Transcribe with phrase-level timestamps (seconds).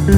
[0.00, 0.16] Welcome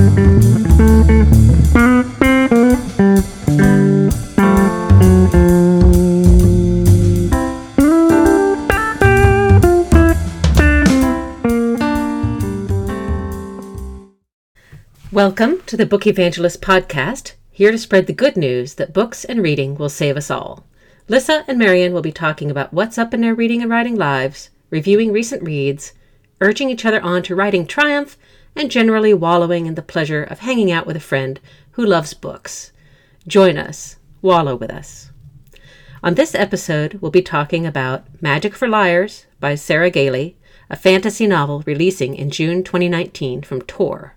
[15.67, 19.75] to the Book Evangelist Podcast, here to spread the good news that books and reading
[19.75, 20.65] will save us all.
[21.09, 24.51] Lissa and Marian will be talking about what's up in their reading and writing lives,
[24.71, 25.93] reviewing recent reads,
[26.41, 28.17] urging each other on to writing triumph,
[28.55, 31.41] and generally wallowing in the pleasure of hanging out with a friend
[31.73, 32.73] who loves books.
[33.27, 35.11] Join us, wallow with us.
[36.03, 40.37] On this episode, we'll be talking about Magic for Liars by Sarah Gailey,
[40.69, 44.17] a fantasy novel releasing in June 2019 from Tor.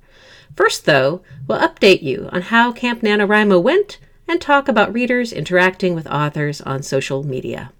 [0.56, 5.94] First, though, we'll update you on how Camp NaNoWriMo went and talk about readers interacting
[5.94, 7.72] with authors on social media.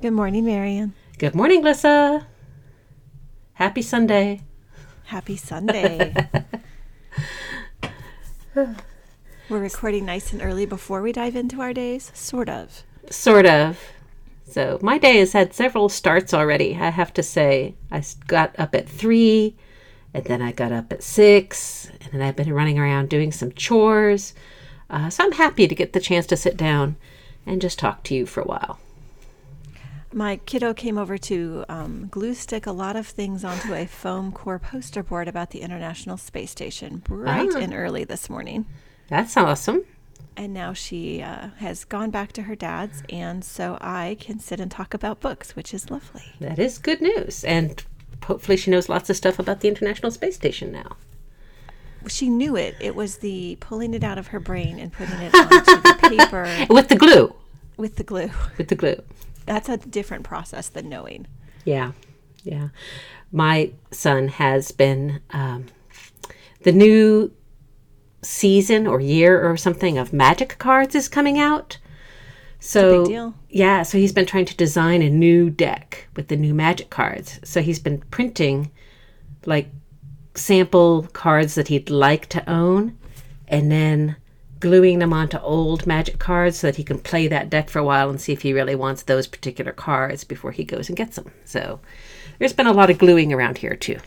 [0.00, 0.94] Good morning, Marian.
[1.18, 2.26] Good morning, Lissa.
[3.54, 4.40] Happy Sunday.
[5.04, 6.14] Happy Sunday.
[8.54, 8.74] We're
[9.50, 12.82] recording nice and early before we dive into our days, sort of.
[13.10, 13.78] Sort of.
[14.46, 16.74] So my day has had several starts already.
[16.74, 19.54] I have to say, I got up at three,
[20.14, 23.52] and then I got up at six, and then I've been running around doing some
[23.52, 24.32] chores.
[24.88, 26.96] Uh, so I'm happy to get the chance to sit down
[27.44, 28.78] and just talk to you for a while.
[30.14, 34.30] My kiddo came over to um, glue stick a lot of things onto a foam
[34.30, 37.58] core poster board about the International Space Station bright Ah.
[37.58, 38.66] and early this morning.
[39.08, 39.84] That's awesome.
[40.36, 44.60] And now she uh, has gone back to her dad's, and so I can sit
[44.60, 46.22] and talk about books, which is lovely.
[46.40, 47.42] That is good news.
[47.44, 47.82] And
[48.24, 50.96] hopefully she knows lots of stuff about the International Space Station now.
[52.08, 52.74] She knew it.
[52.80, 56.66] It was the pulling it out of her brain and putting it onto the paper
[56.72, 57.34] With the glue.
[57.76, 58.30] with the glue.
[58.58, 59.02] With the glue.
[59.46, 61.26] That's a different process than knowing.
[61.64, 61.92] Yeah,
[62.42, 62.68] yeah.
[63.30, 65.66] My son has been um,
[66.62, 67.32] the new
[68.22, 71.78] season or year or something of magic cards is coming out.
[72.60, 76.90] So yeah, so he's been trying to design a new deck with the new magic
[76.90, 77.40] cards.
[77.42, 78.70] So he's been printing
[79.46, 79.68] like
[80.34, 82.96] sample cards that he'd like to own
[83.48, 84.16] and then
[84.62, 87.84] gluing them onto old magic cards so that he can play that deck for a
[87.84, 91.16] while and see if he really wants those particular cards before he goes and gets
[91.16, 91.32] them.
[91.44, 91.80] So
[92.38, 93.98] there's been a lot of gluing around here too.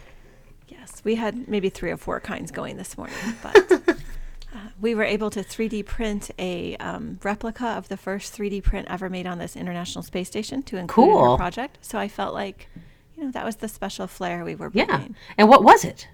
[0.69, 5.03] Yes, we had maybe three or four kinds going this morning, but uh, we were
[5.03, 9.39] able to 3D print a um, replica of the first 3D print ever made on
[9.39, 11.79] this International Space Station to include in our project.
[11.81, 12.69] So I felt like,
[13.17, 14.89] you know, that was the special flair we were bringing.
[14.89, 15.07] Yeah.
[15.37, 16.07] And what was it?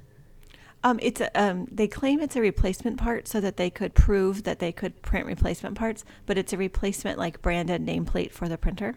[0.84, 4.44] Um, it's a, um, they claim it's a replacement part so that they could prove
[4.44, 8.58] that they could print replacement parts, but it's a replacement like branded nameplate for the
[8.58, 8.96] printer.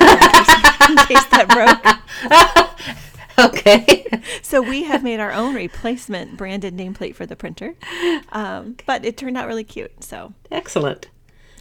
[0.00, 2.70] in, case, in case that broke.
[3.38, 4.06] Okay.
[4.42, 7.74] So we have made our own replacement branded nameplate for the printer,
[8.30, 10.04] um, but it turned out really cute.
[10.04, 11.08] So Excellent.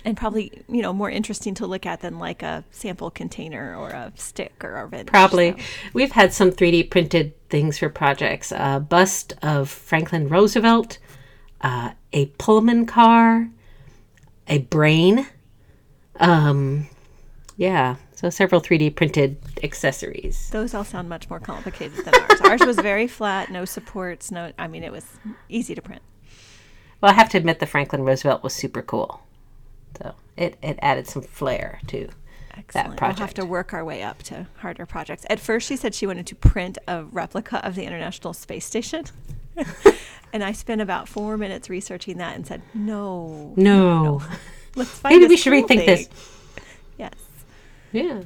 [0.05, 3.89] and probably you know more interesting to look at than like a sample container or
[3.89, 5.07] a stick or a ridge.
[5.07, 5.51] Probably.
[5.53, 5.57] So,
[5.93, 8.51] We've had some 3D printed things for projects.
[8.51, 10.97] A bust of Franklin Roosevelt,
[11.61, 13.47] uh, a Pullman car,
[14.47, 15.27] a brain.
[16.19, 16.89] Um,
[17.55, 20.49] yeah, so several 3D printed accessories.
[20.49, 22.41] those all sound much more complicated than ours.
[22.41, 24.51] ours was very flat, no supports, no.
[24.57, 25.05] I mean, it was
[25.47, 26.01] easy to print.
[27.01, 29.21] Well, I have to admit the Franklin Roosevelt was super cool.
[30.01, 32.09] So it, it added some flair to
[32.55, 32.97] Excellent.
[32.97, 35.25] that We'll have to work our way up to harder projects.
[35.29, 39.05] At first, she said she wanted to print a replica of the International Space Station.
[40.33, 44.21] and I spent about four minutes researching that and said, no, No.
[44.75, 46.09] let's find Maybe we should rethink this.
[46.97, 47.13] Yes.
[47.91, 48.21] Yeah.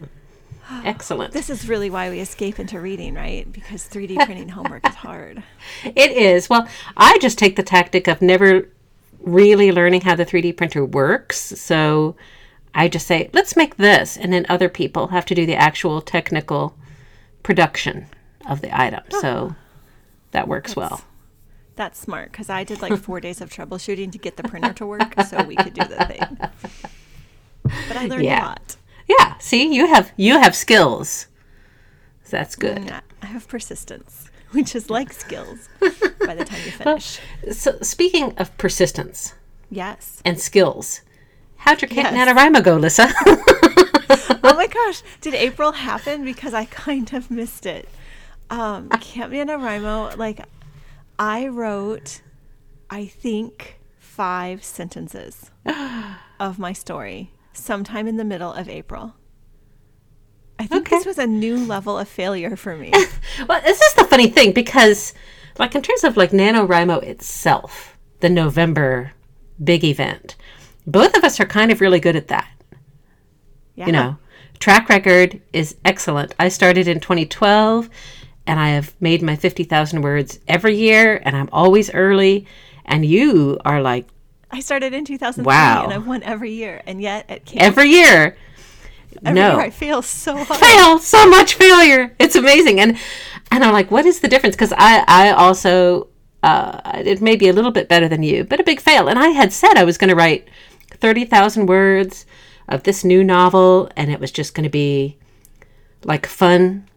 [0.84, 1.32] Excellent.
[1.34, 3.50] This is really why we escape into reading, right?
[3.52, 5.42] Because 3D printing homework is hard.
[5.86, 6.50] It is.
[6.50, 6.68] Well,
[6.98, 8.68] I just take the tactic of never
[9.22, 11.38] really learning how the 3D printer works.
[11.38, 12.16] So
[12.74, 14.18] I just say, let's make this.
[14.18, 16.76] And then other people have to do the actual technical
[17.44, 18.08] production
[18.48, 19.04] of the item.
[19.22, 19.56] So
[20.32, 21.02] that works well.
[21.76, 24.86] That's smart because I did like four days of troubleshooting to get the printer to
[24.86, 26.38] work so we could do the thing.
[27.88, 28.46] But I learned Yeah.
[28.46, 28.78] a lot.
[29.08, 29.38] Yeah.
[29.40, 31.28] See, you have you have skills.
[32.24, 32.78] So that's good.
[32.78, 35.70] And I have persistence, which is like skills
[36.26, 37.20] by the time you finish.
[37.44, 39.34] Well, So speaking of persistence
[39.70, 40.22] Yes.
[40.26, 41.02] and skills,
[41.58, 42.30] how'd your Camp Yes.
[42.30, 43.08] NaNoWriMo go, Lissa?
[44.44, 45.04] Oh my gosh.
[45.22, 46.24] Did April happen?
[46.24, 47.88] Because I kind of missed it.
[48.50, 50.40] Um, Camp NaNoWriMo, like,
[51.20, 52.22] I wrote,
[52.90, 55.52] I think, five sentences
[56.40, 59.16] of my story sometime in the middle of April.
[60.60, 62.94] I think this was a new level of failure for me.
[63.48, 65.14] Well, this is the funny thing because,
[65.60, 69.12] like, in terms of like NaNoWriMo itself, the November
[69.64, 70.36] big event,
[70.88, 72.50] both of us are kind of really good at that.
[73.76, 73.86] Yeah.
[73.88, 74.18] You know,
[74.60, 76.34] track record is excellent.
[76.40, 77.90] I started in 2012
[78.48, 82.48] and I have made my 50,000 words every year and I'm always early.
[82.86, 84.08] And you are like
[84.50, 85.84] I started in 2003 Wow.
[85.84, 86.82] and I've won every year.
[86.88, 88.38] And yet at camp, every year.
[89.26, 89.52] every no.
[89.58, 90.60] year I fail so hard.
[90.60, 92.98] fail so much failure it's amazing and
[93.52, 96.08] and i'm like what is the difference because i i also
[96.44, 99.18] uh it may be a little bit better than you but a big fail and
[99.18, 100.48] i had said i was going to write
[100.92, 102.26] 30000 words
[102.68, 105.18] of this new novel and it was just going to be
[106.04, 106.88] like fun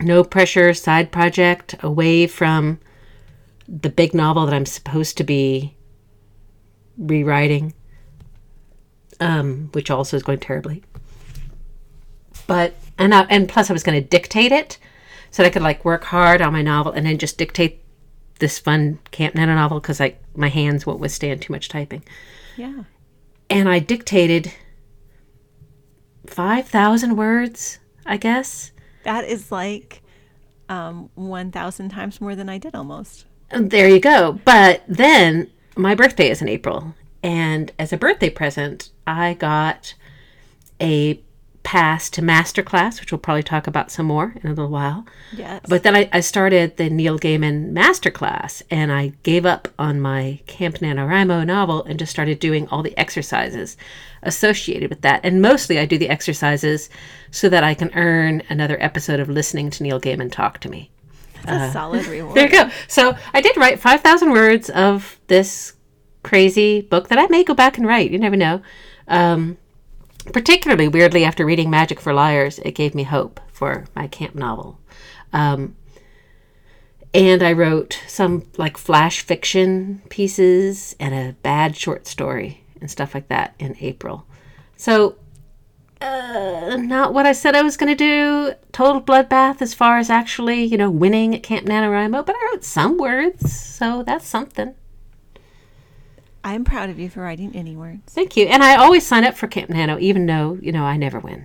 [0.00, 2.78] no pressure side project away from
[3.68, 5.74] the big novel that i'm supposed to be
[6.98, 7.74] rewriting
[9.20, 10.82] um which also is going terribly
[12.46, 14.78] but and I, and plus I was going to dictate it
[15.30, 17.82] so that I could like work hard on my novel and then just dictate
[18.38, 22.02] this fun Camp Nano novel because like my hands won't withstand too much typing.
[22.56, 22.84] Yeah.
[23.48, 24.52] And I dictated
[26.26, 28.72] five thousand words, I guess.
[29.04, 30.02] That is like
[30.68, 33.24] um, 1,000 times more than I did almost.
[33.50, 34.40] There you go.
[34.44, 39.94] But then my birthday is in April, and as a birthday present, I got
[40.80, 41.20] a
[41.66, 45.04] pass to masterclass, which we'll probably talk about some more in a little while.
[45.36, 45.62] Yes.
[45.68, 50.38] But then I, I started the Neil Gaiman masterclass and I gave up on my
[50.46, 53.76] Camp NaNoWriMo novel and just started doing all the exercises
[54.22, 55.20] associated with that.
[55.24, 56.88] And mostly I do the exercises
[57.32, 60.92] so that I can earn another episode of listening to Neil Gaiman talk to me.
[61.44, 62.30] That's a solid reward.
[62.30, 62.70] uh, There you go.
[62.86, 65.72] So I did write 5,000 words of this
[66.22, 68.12] crazy book that I may go back and write.
[68.12, 68.62] You never know.
[69.08, 69.58] Um,
[70.32, 74.80] particularly weirdly, after reading Magic for Liars, it gave me hope for my camp novel.
[75.32, 75.76] Um,
[77.14, 83.14] and I wrote some like flash fiction pieces and a bad short story and stuff
[83.14, 84.26] like that in April.
[84.76, 85.16] So,
[86.00, 88.54] uh, not what I said I was going to do.
[88.72, 92.64] Total bloodbath as far as actually, you know, winning at Camp NaNoWriMo, but I wrote
[92.64, 94.74] some words, so that's something.
[96.46, 98.12] I'm proud of you for writing any words.
[98.12, 98.46] Thank you.
[98.46, 101.44] And I always sign up for Camp Nano, even though, you know, I never win.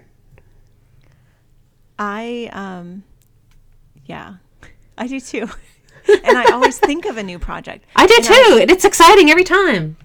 [1.98, 3.03] I, um,
[4.06, 4.36] yeah,
[5.00, 5.50] I do too.
[6.24, 7.83] and I always think of a new project.
[7.95, 9.98] I do And too, and it's exciting every time.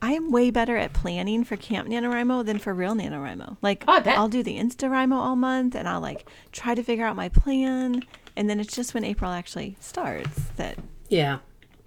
[0.00, 3.58] I am way better at planning for Camp NaNoWriMo than for real NaNoWriMo.
[3.60, 4.14] Like, Oh, I.
[4.14, 8.02] I'll do the InstaWriMo all month and I'll like try to figure out my plan.
[8.36, 10.78] And then it's just when April actually starts that
[11.10, 11.38] Yeah.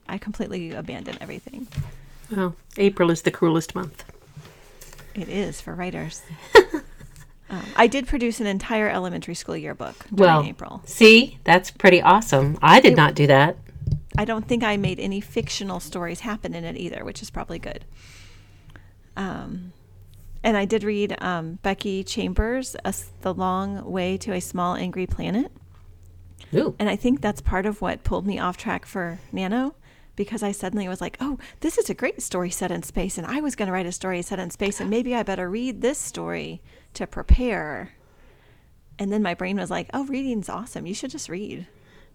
[0.10, 1.68] I completely abandon everything.
[2.32, 4.04] Well, April is the cruelest month.
[5.16, 6.22] It is for writers.
[7.50, 10.82] um, I did produce an entire elementary school yearbook during Well, April.
[10.86, 12.58] see, that's pretty awesome.
[12.62, 13.58] I did not do that.
[14.18, 17.60] I don't think I made any fictional stories happen in it either, which is probably
[17.60, 17.86] good.
[19.16, 19.74] Um,
[20.44, 25.06] and I did read um, Becky Chambers' A The Long Way to a Small Angry
[25.06, 25.52] Planet.
[26.54, 26.76] Ooh.
[26.80, 29.76] And I think that's part of what pulled me off track for Nano
[30.20, 33.18] because I suddenly was like, oh, this is a great story set in space.
[33.18, 34.82] And I was going to write a story set in space.
[34.82, 36.62] And maybe I better read this story
[36.96, 37.94] to prepare.
[39.00, 40.86] And then my brain was like, oh, reading's awesome.
[40.86, 41.66] You should just read.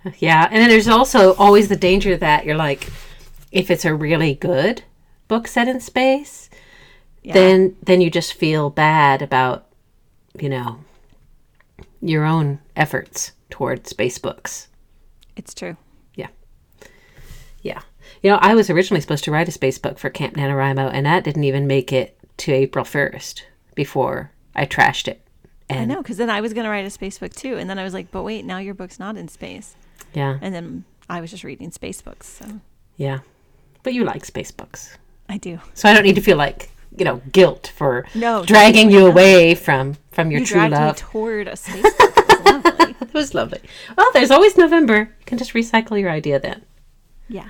[0.18, 2.90] Yeah, and then there's also always the danger that you're like,
[3.50, 4.84] if it's a really good
[5.28, 6.50] book set in space,
[7.22, 7.32] Yeah.
[7.32, 9.64] then then you just feel bad about,
[10.38, 10.80] you know,
[12.02, 14.68] your own efforts toward space books.
[15.36, 15.78] It's true.
[16.16, 16.28] Yeah.
[17.62, 17.80] Yeah.
[18.24, 21.04] You know, I was originally supposed to write a space book for Camp NaNoWriMo, and
[21.04, 23.42] that didn't even make it to April 1st
[23.74, 25.20] before I trashed it.
[25.68, 27.58] I And know, because then I was going to write a space book too.
[27.58, 29.76] And then I was like, but wait, now your book's not in space.
[30.14, 32.26] yeah, And then I was just reading space books.
[32.26, 32.46] So
[32.96, 33.18] yeah.
[33.82, 34.96] But you like space books.
[35.28, 35.58] I do.
[35.74, 39.54] So I don't need to feel like, you know, guilt for No, dragging you away
[39.54, 40.96] from from your You true love.
[40.96, 42.14] toward a space book.
[42.16, 42.94] It was lovely.
[43.02, 43.60] it was lovely.
[43.98, 44.98] Well, there's always November.
[45.20, 46.62] You can just recycle your idea then.
[47.28, 47.48] Yes.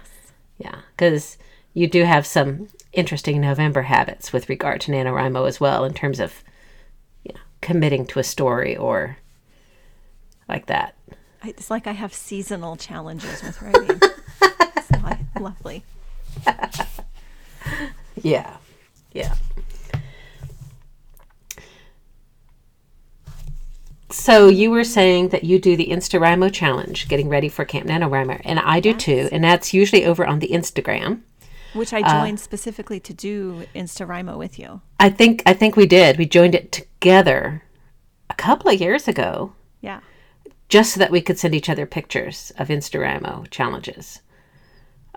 [0.58, 1.36] Yeah, because
[1.72, 6.20] you do have some interesting November habits with regard to NaNoWriMo as well, in terms
[6.20, 6.44] of,
[7.24, 9.16] you know, committing to a story or
[10.48, 10.94] like that.
[11.44, 14.00] It's like I have seasonal challenges with writing.
[14.76, 15.84] it's li- lovely.
[18.22, 18.56] Yeah,
[19.12, 19.34] yeah.
[24.14, 28.40] So you were saying that you do the InstaWriMo challenge, getting ready for Camp NaNoWriMo,
[28.44, 31.22] and I do too, and that's usually over on the Instagram.
[31.72, 34.80] Which I joined specifically to do InstaWriMo with you.
[35.00, 36.16] I think I think we did.
[36.16, 37.64] We joined it together
[38.30, 39.98] a couple of years ago, Yeah.
[40.68, 44.20] just so that we could send each other pictures of Instagramo challenges.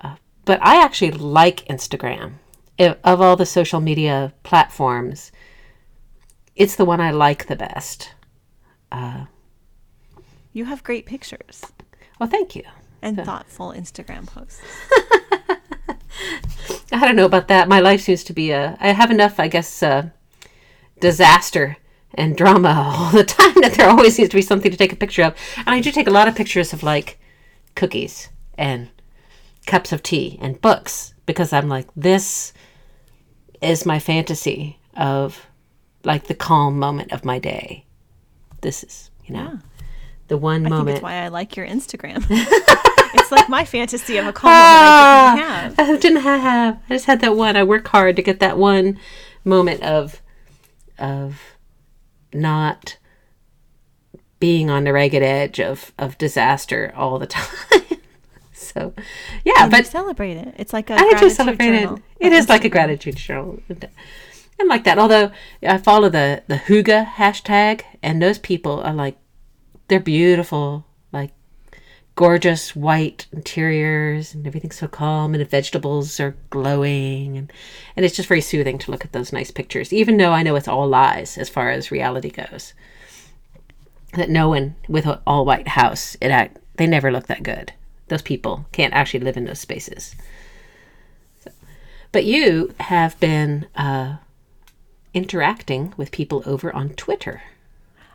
[0.04, 2.34] Uh, but I actually like Instagram.
[2.80, 5.32] I- Of all the social media platforms,
[6.56, 8.13] it's the one I like the best.
[10.53, 11.63] You have great pictures
[12.20, 12.63] Well, thank you.
[13.01, 14.62] and thoughtful Instagram posts.
[16.91, 17.67] I don't know about that.
[17.67, 18.77] My life seems to be a.
[18.79, 20.10] I have enough, I guess, uh,
[21.00, 21.77] disaster
[22.15, 24.96] and drama all the time that there always seems to be something to take a
[24.96, 25.36] picture of.
[25.58, 27.20] And I do take a lot of pictures of like
[27.75, 28.89] cookies and
[29.67, 32.53] cups of tea and books because I'm like, this
[33.62, 35.46] is my fantasy of
[36.03, 37.86] like the calm moment of my day.
[38.61, 39.59] This is, you know,
[40.27, 40.97] the one I moment.
[40.97, 42.25] it's why I like your Instagram.
[42.29, 45.79] it's like my fantasy of a calm moment I didn't ah, have.
[45.79, 46.79] I didn't have.
[46.89, 47.55] I just had that one.
[47.55, 48.99] I work hard to get that one
[49.43, 50.21] moment of
[50.99, 51.41] of
[52.33, 52.97] not
[54.39, 57.81] being on the ragged edge of of disaster all the time.
[58.53, 58.93] so,
[59.45, 60.53] yeah, And but celebrate it.
[60.57, 61.81] It's like a I do gratitude celebrate it.
[61.81, 63.59] journal It on is like a gratitude journal.
[64.59, 64.97] And like that.
[64.97, 69.17] Although I follow the the hygge hashtag, and those people are like,
[69.87, 71.31] they're beautiful, like
[72.15, 77.53] gorgeous white interiors, and everything's so calm, and the vegetables are glowing, and
[77.95, 80.55] and it's just very soothing to look at those nice pictures, even though I know
[80.55, 82.73] it's all lies as far as reality goes.
[84.13, 87.73] That no one with an all white house, it act, they never look that good.
[88.07, 90.15] Those people can't actually live in those spaces.
[92.11, 94.15] But you have been uh,
[95.13, 97.41] interacting with people over on Twitter.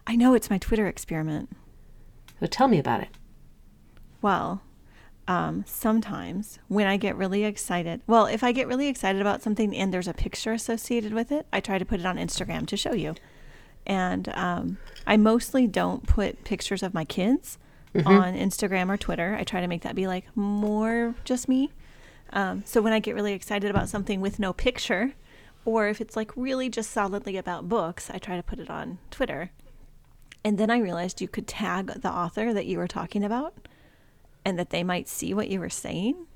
[0.06, 1.50] I know it's my Twitter experiment.
[2.40, 3.08] So tell me about it.
[4.20, 4.62] Well,
[5.28, 9.74] um, sometimes when I get really excited, well, if I get really excited about something
[9.76, 12.76] and there's a picture associated with it, I try to put it on Instagram to
[12.76, 13.14] show you.
[13.86, 17.58] And um, I mostly don't put pictures of my kids
[17.94, 19.36] on Instagram or Twitter.
[19.38, 21.70] I try to make that be like more just me.
[22.32, 25.12] Um, so when I get really excited about something with no picture,
[25.64, 28.98] or if it's like really just solidly about books, I try to put it on
[29.10, 29.50] Twitter.
[30.44, 33.54] And then I realized you could tag the author that you were talking about
[34.44, 36.26] and that they might see what you were saying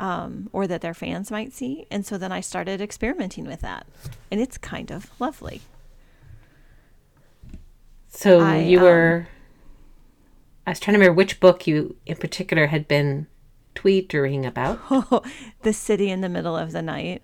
[0.00, 1.86] um, or that their fans might see.
[1.90, 3.86] And so then I started experimenting with that.
[4.30, 5.62] And it's kind of lovely.
[8.08, 9.28] So I, you um, were.
[10.66, 13.26] I was trying to remember which book you in particular had been
[13.74, 15.24] tweetering about.
[15.62, 17.22] the city in the middle of the night.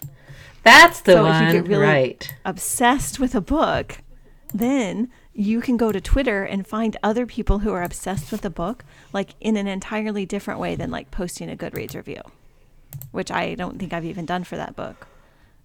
[0.68, 2.34] That's the So if you one, get really- right?
[2.44, 3.98] Obsessed with a book,
[4.52, 8.50] then you can go to Twitter and find other people who are obsessed with a
[8.50, 12.20] book, like in an entirely different way than like posting a Goodreads review,
[13.12, 15.06] which I don't think I've even done for that book.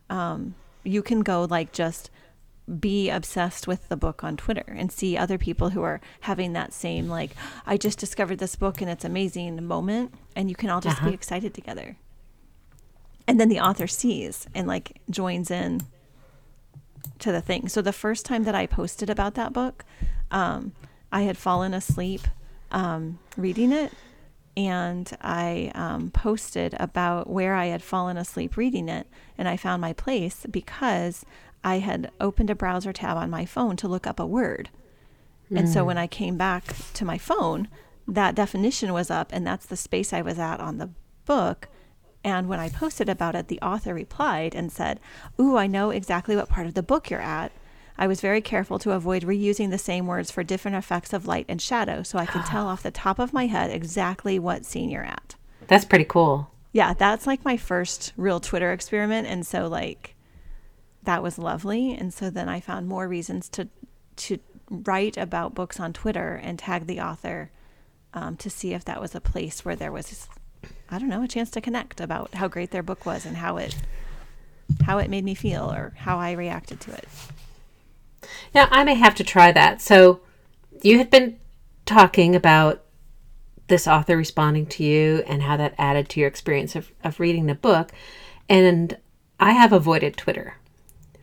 [0.10, 2.10] Um, you can go like just
[2.79, 6.72] be obsessed with the book on Twitter and see other people who are having that
[6.72, 7.31] same like
[7.65, 11.10] I just discovered this book and it's amazing moment and you can all just Uh-huh.
[11.10, 11.98] be excited together.
[13.27, 15.82] And then the author sees and like joins in
[17.20, 17.70] to the thing.
[17.70, 19.86] So the first time that I posted about that book,
[20.32, 20.74] um,
[21.12, 22.22] I had fallen asleep
[22.72, 23.94] um, reading it,
[24.58, 29.82] and I um, posted about where I had fallen asleep reading it, and I found
[29.82, 31.25] my place because
[31.63, 34.70] I had opened a browser tab on my phone to look up a word.
[35.60, 37.68] And so when I came back to my phone,
[38.08, 40.89] that definition was up, and that's the space I was at on the
[41.25, 41.68] book.
[42.24, 45.00] And when I posted about it, the author replied and said,
[45.39, 47.51] Ooh, I know exactly what part of the book you're at.
[47.98, 51.46] I was very careful to avoid reusing the same words for different effects of light
[51.48, 54.89] and shadow, so I can tell off the top of my head exactly what scene
[54.89, 55.36] you're at.
[55.68, 56.50] That's pretty cool.
[56.72, 59.27] Yeah, that's like my first real Twitter experiment.
[59.27, 60.15] And so, like,
[61.03, 61.94] that was lovely.
[61.94, 63.70] And so then I found more reasons to,
[64.15, 64.39] to
[64.70, 67.51] write about books on Twitter and tag the author
[68.13, 70.27] um, to see if that was a place where there was,
[70.89, 73.57] I don't know, a chance to connect about how great their book was and how
[73.57, 73.75] it,
[74.85, 77.07] how it made me feel or how I reacted to it.
[78.53, 79.81] Now, I may have to try that.
[79.81, 80.21] So,
[80.81, 81.39] you had been
[81.85, 82.83] talking about
[83.67, 87.45] this author responding to you and how that added to your experience of, of reading
[87.45, 87.91] the book.
[88.49, 88.97] And
[89.39, 90.57] I have avoided Twitter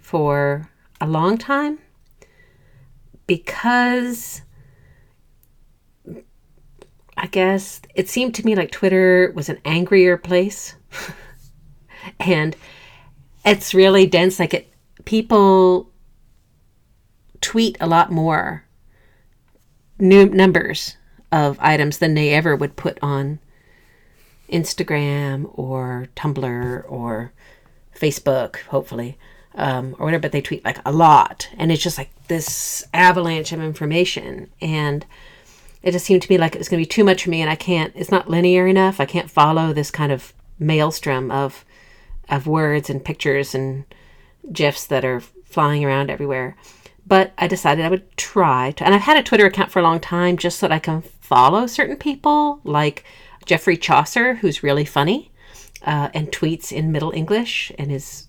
[0.00, 1.78] for a long time
[3.26, 4.42] because
[7.20, 10.74] I guess it seemed to me like Twitter was an angrier place.
[12.18, 12.56] and
[13.44, 14.40] it's really dense.
[14.40, 14.72] Like it,
[15.04, 15.90] people
[17.42, 18.64] tweet a lot more
[19.98, 20.96] new numbers
[21.30, 23.38] of items than they ever would put on
[24.50, 27.32] Instagram or Tumblr or
[27.94, 29.18] Facebook, hopefully.
[29.54, 31.48] um, or whatever, but they tweet like a lot.
[31.58, 34.50] And it's just like this avalanche of information.
[34.62, 35.04] And
[35.82, 37.40] it just seemed to me like it was going to be too much for me.
[37.40, 39.00] And I can't, it's not linear enough.
[39.00, 41.64] I can't follow this kind of maelstrom of,
[42.28, 43.84] of words and pictures and
[44.52, 46.56] GIFs that are flying around everywhere.
[47.06, 49.82] But I decided I would try to, and I've had a Twitter account for a
[49.82, 53.04] long time just so that I can follow certain people like
[53.46, 55.30] Geoffrey Chaucer, who's really funny
[55.82, 58.26] uh, and tweets in Middle English and is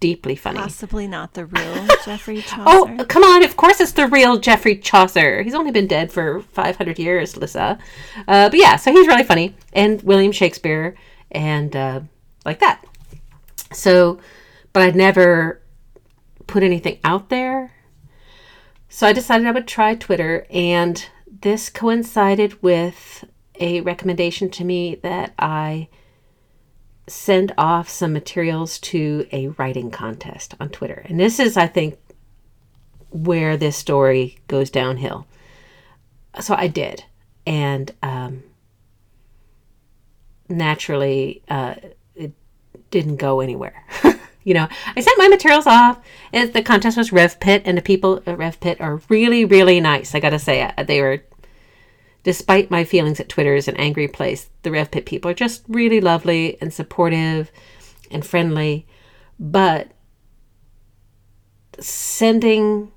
[0.00, 0.58] deeply funny.
[0.58, 2.64] Possibly not the real Geoffrey Chaucer.
[2.66, 3.44] Oh, come on.
[3.44, 5.42] Of course it's the real Geoffrey Chaucer.
[5.42, 7.78] He's only been dead for 500 years, Lissa.
[8.26, 9.54] Uh, but yeah, so he's really funny.
[9.72, 10.96] And William Shakespeare
[11.30, 12.00] and uh,
[12.44, 12.84] like that.
[13.72, 14.18] So,
[14.72, 15.60] but I'd never
[16.46, 17.72] put anything out there.
[18.88, 20.46] So I decided I would try Twitter.
[20.50, 21.06] And
[21.42, 23.24] this coincided with
[23.60, 25.88] a recommendation to me that I
[27.10, 31.02] send off some materials to a writing contest on Twitter.
[31.06, 31.98] And this is, I think,
[33.10, 35.26] where this story goes downhill.
[36.40, 37.04] So I did.
[37.46, 38.44] And um,
[40.48, 41.74] naturally, uh,
[42.14, 42.32] it
[42.90, 43.84] didn't go anywhere.
[44.44, 45.98] you know, I sent my materials off.
[46.32, 50.14] And the contest was RevPit, and the people at RevPit are really, really nice.
[50.14, 51.22] I got to say, they were
[52.22, 56.00] despite my feelings that Twitter is an angry place, the RevPit people are just really
[56.00, 57.50] lovely and supportive
[58.10, 58.86] and friendly.
[59.38, 59.92] But
[61.78, 62.92] sending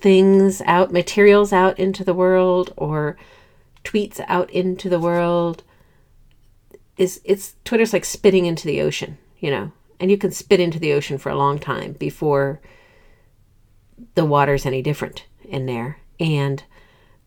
[0.00, 3.16] things out, materials out into the world, or
[3.84, 5.62] tweets out into the world
[6.96, 10.78] is it's Twitter's like spitting into the ocean, you know, and you can spit into
[10.78, 12.60] the ocean for a long time before
[14.14, 15.98] the water's any different in there.
[16.20, 16.62] And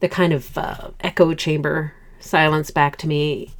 [0.01, 3.51] the kind of uh, echo chamber silence back to me,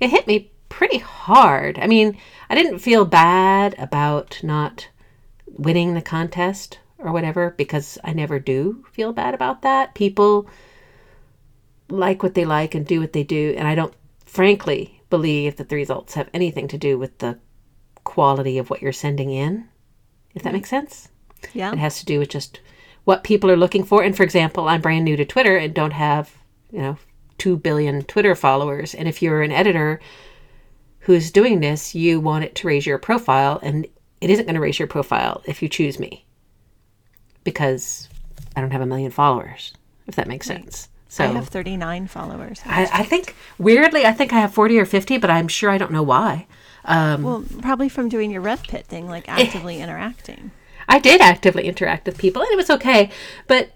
[0.00, 1.78] it hit me pretty hard.
[1.78, 2.16] I mean,
[2.48, 4.88] I didn't feel bad about not
[5.46, 9.94] winning the contest or whatever because I never do feel bad about that.
[9.94, 10.48] People
[11.88, 13.94] like what they like and do what they do, and I don't
[14.24, 17.38] frankly believe that the results have anything to do with the
[18.04, 19.68] quality of what you're sending in.
[20.34, 21.08] If that makes sense.
[21.52, 21.72] Yeah.
[21.72, 22.60] It has to do with just
[23.04, 24.02] what people are looking for.
[24.02, 26.30] And for example, I'm brand new to Twitter and don't have,
[26.70, 26.98] you know,
[27.38, 28.94] 2 billion Twitter followers.
[28.94, 30.00] And if you're an editor
[31.00, 33.58] who's doing this, you want it to raise your profile.
[33.62, 33.86] And
[34.20, 36.26] it isn't going to raise your profile if you choose me
[37.42, 38.08] because
[38.54, 39.72] I don't have a million followers,
[40.06, 40.88] if that makes sense.
[41.08, 42.60] So I have 39 followers.
[42.64, 45.76] I, I think, weirdly, I think I have 40 or 50, but I'm sure I
[45.76, 46.46] don't know why.
[46.84, 50.52] Um, well, probably from doing your Rev RevPit thing, like actively interacting.
[50.90, 53.10] I did actively interact with people, and it was okay.
[53.46, 53.70] But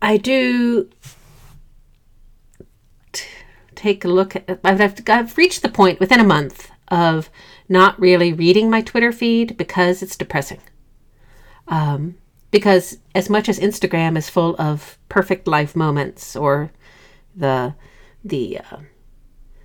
[0.00, 0.88] I do
[3.12, 3.26] t-
[3.74, 4.60] take a look at.
[4.62, 7.28] I've, I've reached the point within a month of
[7.68, 10.60] not really reading my Twitter feed because it's depressing.
[11.66, 12.16] Um,
[12.52, 16.70] because as much as Instagram is full of perfect life moments or
[17.34, 17.74] the
[18.24, 18.78] the uh,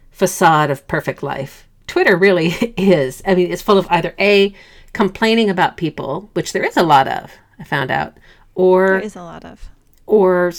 [0.09, 3.21] facade of perfect life, Twitter really is.
[3.27, 4.55] I mean, it's full of either a
[4.93, 8.17] complaining about people, which there is a lot of, I found out,
[8.55, 9.69] or There is a lot of.
[10.05, 10.51] or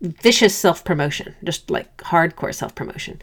[0.00, 3.20] vicious self promotion, just like hardcore self promotion,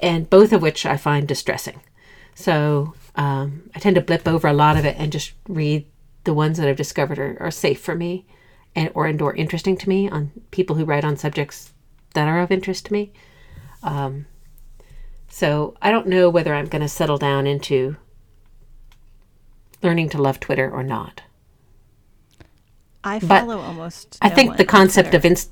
[0.00, 1.80] and both of which I find distressing.
[2.34, 5.86] So um, I tend to blip over a lot of it and just read
[6.24, 8.26] the ones that I've discovered are, are safe for me,
[8.74, 11.72] and or and or interesting to me on people who write on subjects
[12.14, 13.12] that are of interest to me.
[13.82, 14.26] Um,
[15.28, 17.96] so I don't know whether I'm going to settle down into
[19.82, 21.22] learning to love Twitter or not.
[23.04, 24.18] I But follow almost.
[24.20, 25.16] I no think the concept Twitter.
[25.18, 25.50] of inst-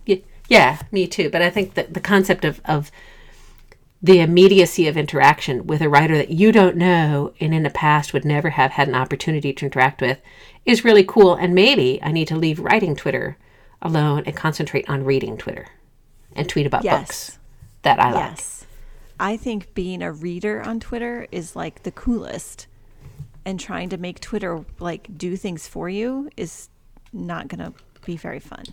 [0.48, 1.30] yeah, me too.
[1.30, 2.90] But I think that the concept of of
[4.02, 8.12] the immediacy of interaction with a writer that you don't know and in the past
[8.12, 10.20] would never have had an opportunity to interact with
[10.66, 11.34] is really cool.
[11.34, 13.38] And maybe I need to leave writing Twitter
[13.80, 15.68] alone and concentrate on reading Twitter
[16.36, 16.98] and tweet about Yes.
[17.00, 17.38] books
[17.82, 18.30] that I like.
[18.32, 18.66] Yes.
[19.18, 22.66] I think being a reader on Twitter is like the coolest.
[23.44, 26.68] And trying to make Twitter like do things for you is
[27.12, 27.72] not going to
[28.04, 28.64] be very fun.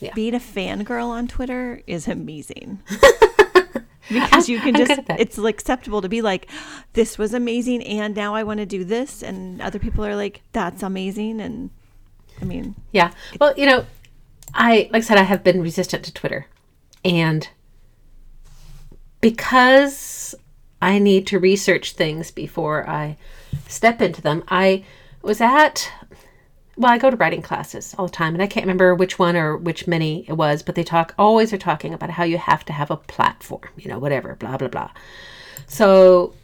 [0.00, 0.12] Yeah.
[0.14, 2.80] Being a fangirl on Twitter is amazing.
[4.08, 6.48] because you can I'm just it's acceptable to be like
[6.92, 10.42] this was amazing and now I want to do this and other people are like
[10.52, 11.70] that's amazing and
[12.40, 13.12] I mean Yeah.
[13.40, 13.84] Well, you know,
[14.54, 16.46] I like I said, I have been resistant to Twitter,
[17.04, 17.48] and
[19.20, 20.34] because
[20.80, 23.16] I need to research things before I
[23.68, 24.84] step into them, I
[25.22, 25.90] was at.
[26.76, 29.34] Well, I go to writing classes all the time, and I can't remember which one
[29.34, 32.66] or which many it was, but they talk always are talking about how you have
[32.66, 34.90] to have a platform, you know, whatever, blah blah blah.
[35.66, 36.34] So,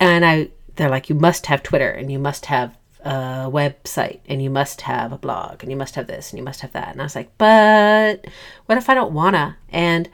[0.00, 4.42] and I they're like, you must have Twitter and you must have a website and
[4.42, 6.88] you must have a blog and you must have this and you must have that.
[6.88, 8.26] And I was like, but
[8.66, 9.56] what if I don't wanna?
[9.68, 10.08] And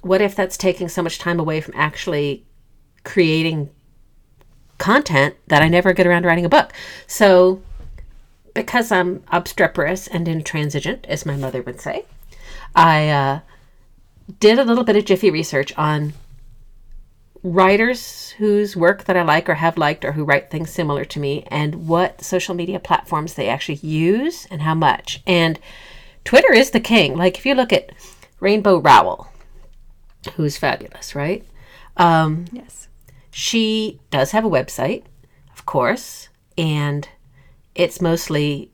[0.00, 2.44] what if that's taking so much time away from actually
[3.06, 3.70] creating
[4.76, 6.72] content that I never get around writing a book?
[7.06, 7.62] So
[8.52, 12.04] because I'm obstreperous and intransigent, as my mother would say,
[12.74, 13.40] I uh,
[14.40, 16.14] did a little bit of Jiffy research on
[17.42, 21.20] writers whose work that I like or have liked or who write things similar to
[21.20, 25.22] me and what social media platforms they actually use and how much.
[25.26, 25.60] And
[26.24, 27.16] Twitter is the king.
[27.16, 27.90] Like if you look at
[28.40, 29.28] Rainbow Rowell,
[30.34, 31.46] who's fabulous, right?
[31.96, 32.85] Um, Yes.
[33.36, 35.02] She does have a website,
[35.52, 37.06] of course, and
[37.74, 38.72] it's mostly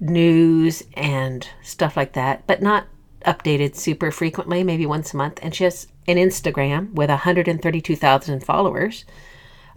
[0.00, 2.86] news and stuff like that, but not
[3.26, 5.38] updated super frequently, maybe once a month.
[5.42, 9.04] And she has an Instagram with 132,000 followers.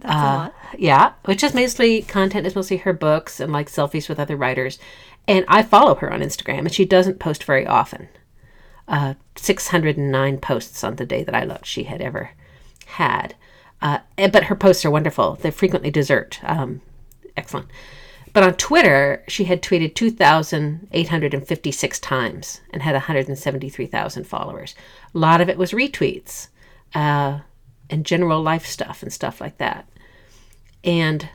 [0.00, 0.54] That's a lot.
[0.78, 4.78] Yeah, which is mostly content is mostly her books and like selfies with other writers.
[5.26, 8.08] And I follow her on Instagram, and she doesn't post very often.
[8.88, 12.30] Uh, 609 posts on the day that I looked she had ever
[12.88, 13.34] had.
[13.80, 15.38] Uh, but her posts are wonderful.
[15.40, 16.40] They're frequently dessert.
[16.42, 16.80] Um,
[17.36, 17.68] excellent.
[18.32, 24.74] But on Twitter, she had tweeted 2,856 times and had 173,000 followers.
[25.14, 26.48] A lot of it was retweets
[26.94, 27.38] uh,
[27.88, 29.88] and general life stuff and stuff like that.
[30.84, 31.28] And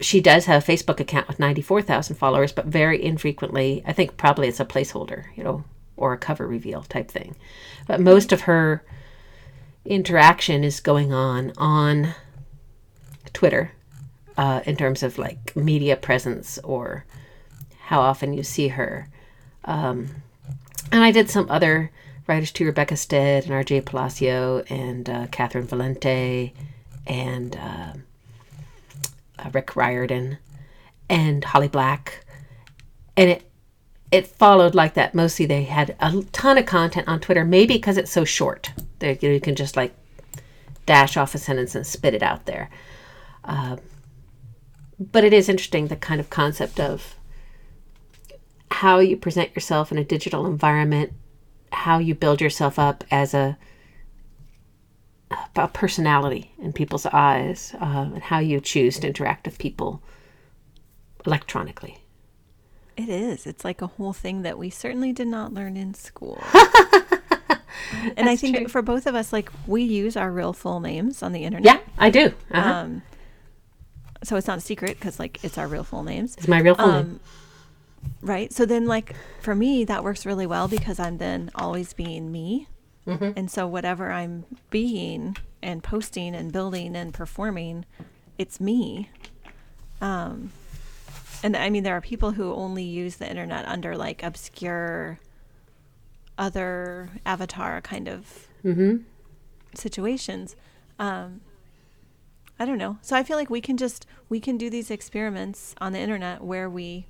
[0.00, 3.82] she does have a Facebook account with 94,000 followers, but very infrequently.
[3.86, 5.64] I think probably it's a placeholder, you know,
[5.96, 7.36] or a cover reveal type thing.
[7.86, 8.84] But most of her
[9.84, 12.14] interaction is going on on
[13.32, 13.72] Twitter
[14.36, 17.04] uh, in terms of like media presence or
[17.86, 19.08] how often you see her.
[19.64, 20.08] Um,
[20.90, 21.90] and I did some other
[22.26, 26.52] writers too Rebecca Stead and RJ Palacio and uh, Catherynne Valente
[27.06, 27.92] and uh,
[29.38, 30.38] uh, Rick Riordan
[31.08, 32.24] and Holly Black.
[33.16, 33.42] And it
[34.14, 35.12] it followed like that.
[35.12, 38.72] Mostly they had a ton of content on Twitter, maybe because it's so short.
[39.02, 39.92] You can just like
[40.86, 42.70] dash off a sentence and spit it out there.
[43.42, 43.78] Uh,
[45.00, 47.16] but it is interesting the kind of concept of
[48.70, 51.12] how you present yourself in a digital environment,
[51.72, 53.58] how you build yourself up as a
[55.56, 60.00] a personality in people's eyes, uh, and how you choose to interact with people
[61.26, 62.03] electronically.
[62.96, 63.46] It is.
[63.46, 66.42] It's like a whole thing that we certainly did not learn in school.
[68.16, 68.68] and I think true.
[68.68, 71.64] for both of us, like we use our real full names on the internet.
[71.64, 72.32] Yeah, I do.
[72.50, 72.70] Uh-huh.
[72.70, 73.02] Um,
[74.22, 76.34] so it's not a secret because like it's our real full names.
[76.38, 76.96] it's my real full name.
[76.96, 77.20] Um,
[78.22, 78.52] right.
[78.52, 82.68] So then, like for me, that works really well because I'm then always being me,
[83.06, 83.32] Mm-hmm.
[83.36, 87.84] and so whatever I'm being and posting and building and performing,
[88.38, 89.10] it's me.
[90.00, 90.52] Um,
[91.44, 95.20] and I mean, there are people who only use the internet under like obscure,
[96.38, 99.02] other avatar kind of Mm-hmm.
[99.74, 100.56] situations.
[100.98, 101.42] Um,
[102.58, 102.96] I don't know.
[103.02, 106.42] So I feel like we can just we can do these experiments on the internet
[106.42, 107.06] where we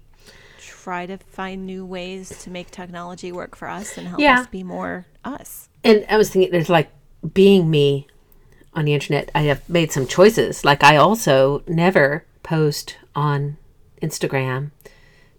[0.59, 4.41] try to find new ways to make technology work for us and help Yeah.
[4.41, 5.69] us be more us.
[5.85, 6.91] And I was thinking, there's like
[7.35, 8.09] being me
[8.73, 9.31] on the internet.
[9.33, 10.65] I have made some choices.
[10.65, 13.59] Like I also never post on
[14.05, 14.71] Instagram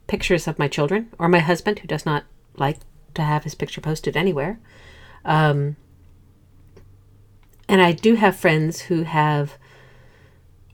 [0.08, 2.24] pictures of my children or my husband, who does not
[2.58, 2.78] like
[3.14, 4.60] to have his picture posted anywhere.
[5.24, 5.76] Um,
[7.68, 9.58] and I do have friends who have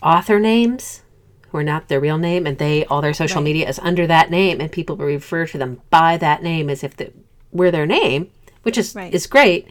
[0.03, 1.03] author names
[1.49, 3.45] who are not their real name, and they all their social Right.
[3.45, 6.95] media is under that name, and people refer to them by that name as if
[6.97, 7.13] that
[7.51, 8.29] were their name,
[8.63, 9.13] which is Right.
[9.13, 9.67] is great.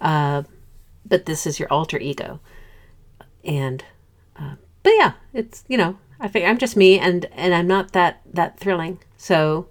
[0.00, 0.42] Uh,
[1.06, 2.40] but this is your alter ego,
[3.44, 3.84] and
[4.40, 7.92] uh, but yeah, it's you know I think I'm just me, and and I'm not
[7.92, 8.98] that that thrilling.
[9.16, 9.68] So,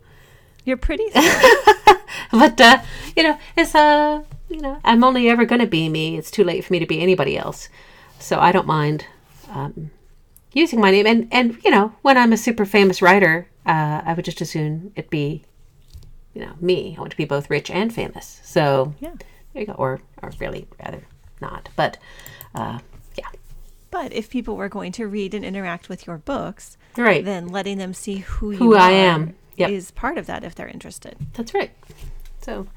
[0.65, 1.05] You're pretty.
[2.31, 2.81] but uh,
[3.15, 6.17] you know, it's uh, you know, I'm only ever going to be me.
[6.17, 7.69] It's too late for me to be anybody else.
[8.19, 9.05] So I don't mind
[9.49, 9.91] um,
[10.53, 11.05] using my name.
[11.05, 14.49] And and you know, when I'm a super famous writer, uh, I would just as
[14.49, 15.43] soon it be,
[16.33, 16.95] you know, me.
[16.97, 18.39] I want to be both rich and famous.
[18.43, 19.13] So yeah.
[19.53, 19.73] there you go.
[19.73, 21.05] Or or really rather
[21.41, 21.69] not.
[21.75, 21.97] But
[22.55, 22.79] uh,
[23.99, 27.25] But if people were going to read and interact with your books, right.
[27.25, 29.35] then letting them see who you Who I am.
[29.55, 29.71] Yep.
[29.71, 31.15] is part of that if they're interested.
[31.33, 31.71] That's right.
[32.41, 32.67] So,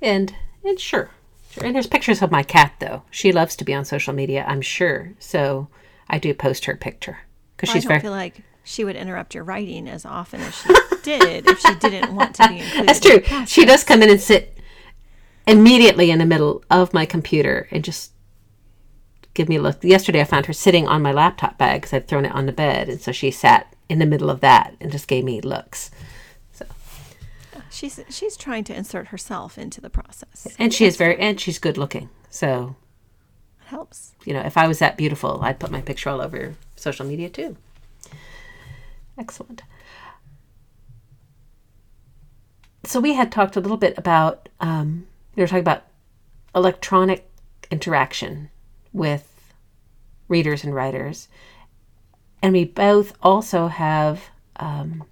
[0.00, 0.32] and
[0.64, 1.10] and sure,
[1.50, 1.64] sure.
[1.66, 3.02] And there's pictures of my cat though.
[3.10, 4.44] She loves to be on social media.
[4.46, 5.14] I'm sure.
[5.18, 5.66] So
[6.08, 7.18] I do post her picture
[7.56, 8.00] because I she's don't very.
[8.00, 10.68] feel like she would interrupt your writing as often as she
[11.02, 12.88] did if she didn't want to be included.
[12.88, 13.18] That's true.
[13.18, 13.48] process.
[13.48, 14.56] She does come in and sit
[15.44, 18.11] immediately in the middle of my computer and just
[19.34, 19.82] give me a look.
[19.82, 22.52] Yesterday, I found her sitting on my laptop bag because I'd thrown it on the
[22.52, 25.90] bed, and so she sat in the middle of that and just gave me looks.
[26.52, 26.66] So,
[27.70, 30.46] She's she's trying to insert herself into the process.
[30.58, 32.08] and she is very, and she's good looking.
[32.30, 32.76] So,
[33.60, 34.12] It helps.
[34.24, 37.28] you know, if I was that beautiful, I'd put my picture all over social media
[37.28, 37.56] too.
[39.18, 39.62] Excellent.
[42.84, 45.84] So we had talked a little bit about um, we were talking about
[46.54, 47.28] electronic
[47.70, 48.50] interaction
[48.92, 49.52] with
[50.28, 51.28] readers and writers,
[52.42, 55.04] and we both also have um,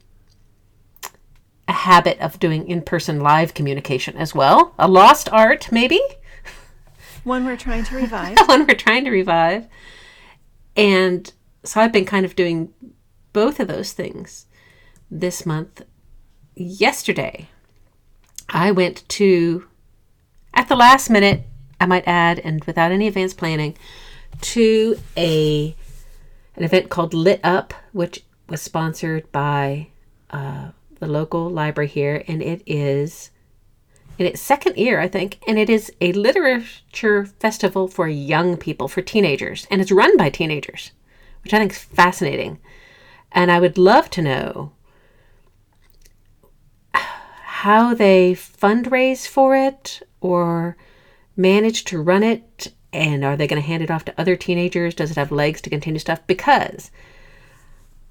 [1.69, 4.75] a habit of doing in-person live communication as well.
[4.79, 6.01] A lost art, maybe
[7.25, 8.39] One we're trying to revive.
[8.47, 9.67] one we're trying to revive.
[10.77, 11.33] And
[11.65, 12.73] so I've been kind of doing
[13.33, 14.47] both of those things
[15.11, 15.83] this month.
[16.55, 17.49] Yesterday,
[18.49, 19.67] I went to,
[20.55, 21.43] at the last minute,
[21.81, 23.77] I might add, and without any advanced planning,
[24.43, 25.75] to a
[26.57, 29.89] an event called Lit Up, which was sponsored by
[30.31, 33.31] uh, the local library here, and it is
[34.19, 38.87] in its second year, I think, and it is a literature festival for young people,
[38.87, 40.93] for teenagers, and it's run by teenagers,
[41.43, 42.59] which I think is fascinating.
[43.33, 44.73] And I would love to know
[46.93, 50.77] how they fundraise for it or
[51.41, 54.95] manage to run it, and are they going to hand it off to other teenagers?
[54.95, 56.27] Does it have legs to continue stuff?
[56.27, 56.91] Because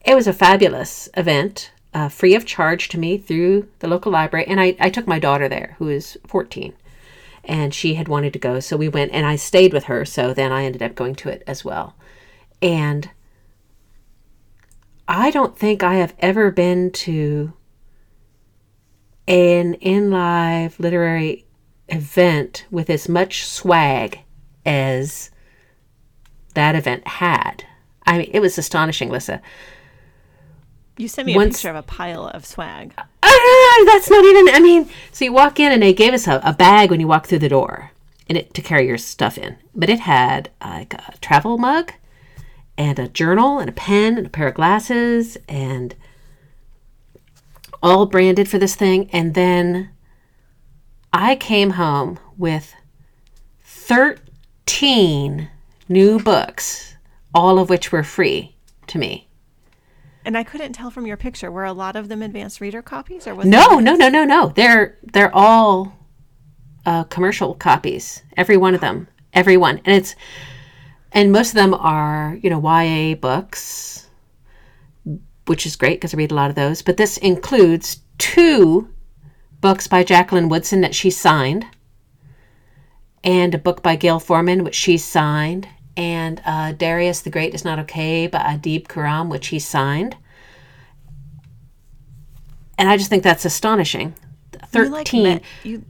[0.05, 4.45] it was a fabulous event, uh, free of charge to me through the local library.
[4.47, 6.73] And I, I took my daughter there, who is 14,
[7.43, 8.59] and she had wanted to go.
[8.59, 10.05] So we went, and I stayed with her.
[10.05, 11.95] So then I ended up going to it as well.
[12.61, 13.09] And
[15.07, 17.53] I don't think I have ever been to
[19.27, 21.45] an in live literary
[21.91, 24.19] event with as much swag
[24.65, 25.29] as
[26.53, 27.63] that event had.
[28.05, 29.41] I mean, it was astonishing, Lissa.
[30.97, 32.93] You sent me a Once- picture of a pile of swag.
[33.23, 34.49] Ah, that's not even.
[34.53, 37.07] I mean, so you walk in and they gave us a, a bag when you
[37.07, 37.91] walk through the door,
[38.27, 39.57] and it to carry your stuff in.
[39.73, 41.93] But it had like a travel mug,
[42.77, 45.95] and a journal, and a pen, and a pair of glasses, and
[47.81, 49.09] all branded for this thing.
[49.13, 49.91] And then
[51.11, 52.73] I came home with
[53.61, 55.49] thirteen
[55.87, 56.95] new books,
[57.33, 58.55] all of which were free
[58.87, 59.27] to me.
[60.25, 63.25] And I couldn't tell from your picture, were a lot of them advanced reader copies
[63.25, 64.49] or was No, no, no, no, no.
[64.49, 65.93] They're they're all
[66.85, 68.21] uh, commercial copies.
[68.37, 70.15] Every one of them, every one, and it's
[71.11, 74.07] and most of them are you know YA books,
[75.47, 76.81] which is great because I read a lot of those.
[76.81, 78.89] But this includes two
[79.61, 81.65] books by Jacqueline Woodson that she signed,
[83.23, 85.67] and a book by Gayle Forman which she signed,
[85.97, 90.15] and uh, Darius the Great is Not Okay by Adib Khorram which he signed.
[92.77, 94.13] And I just think that's astonishing.
[94.53, 95.23] You, Thirteen.
[95.23, 95.83] like, met- you,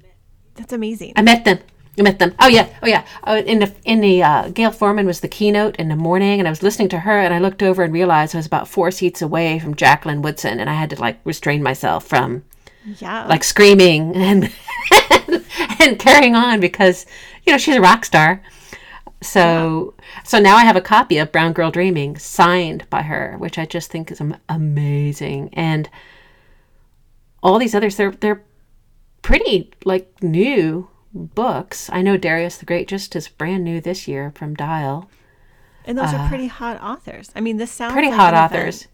[0.55, 1.13] that's amazing.
[1.15, 1.60] I met them.
[1.97, 2.34] I met them.
[2.39, 3.05] Oh yeah, oh yeah.
[3.25, 6.47] Oh, in the in the uh, Gayle Forman was the keynote in the morning, and
[6.47, 8.89] I was listening to her, and I looked over and realized I was about four
[8.89, 12.43] seats away from Jacqueline Woodson, and I had to like restrain myself from
[12.99, 13.25] yeah.
[13.27, 14.51] like screaming and
[15.79, 17.05] and carrying on because
[17.45, 18.41] you know she's a rock star.
[19.21, 23.57] So so now I have a copy of Brown Girl Dreaming signed by her, which
[23.57, 25.49] I just think is amazing.
[25.53, 25.89] And
[27.43, 28.43] all these others, they're they're
[29.21, 31.89] pretty like new books.
[31.91, 35.09] I know Darius the Great just is brand new this year from Dial.
[35.85, 37.31] and those are pretty hot authors.
[37.35, 38.87] I mean, this sounds uh, Pretty like hot an event- authors.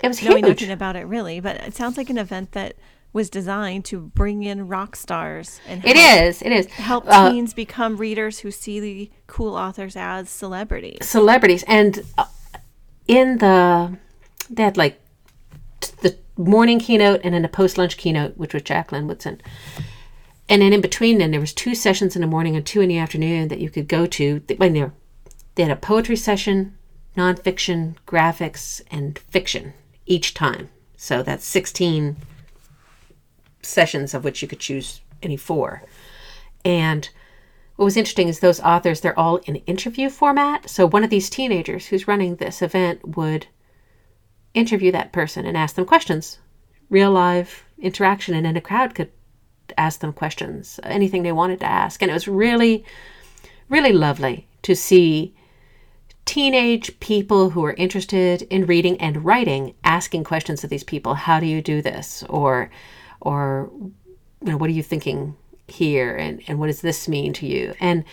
[0.00, 0.60] It was knowing huge.
[0.60, 2.74] nothing about it really, but it sounds like an event that
[3.12, 6.42] was designed to bring in rock stars and It help, is.
[6.42, 6.66] It is.
[6.66, 11.06] help Uh, teens become readers who see the cool authors as celebrities.
[11.08, 12.24] celebrities and uh,
[13.06, 13.96] in the
[14.50, 15.00] they had like
[16.00, 19.40] the morning keynote and then a post lunch keynote which was jacqueline woodson
[20.48, 22.88] and then in between then there was two sessions in the morning and two in
[22.88, 24.84] the afternoon that you could go to when they
[25.54, 26.76] they had a poetry session
[27.16, 29.74] nonfiction graphics and fiction
[30.06, 32.16] each time so that's 16
[33.62, 35.82] sessions of which you could choose any four
[36.64, 37.08] and
[37.76, 40.68] what was interesting is those authors, they're all in interview format.
[40.68, 43.46] So one of these teenagers who's running this event would
[44.54, 46.38] interview that person and ask them questions,
[46.90, 49.10] real live interaction, and then a crowd could
[49.78, 52.02] ask them questions, anything they wanted to ask.
[52.02, 52.84] And it was really,
[53.68, 55.34] really lovely to see
[56.24, 61.14] teenage people who are interested in reading and writing asking questions of these people.
[61.14, 62.22] How do you do this?
[62.28, 62.70] Or,
[63.22, 65.36] or, you know, what are you thinking
[65.68, 66.14] here?
[66.14, 67.74] And, and what does this mean to you?
[67.80, 68.04] And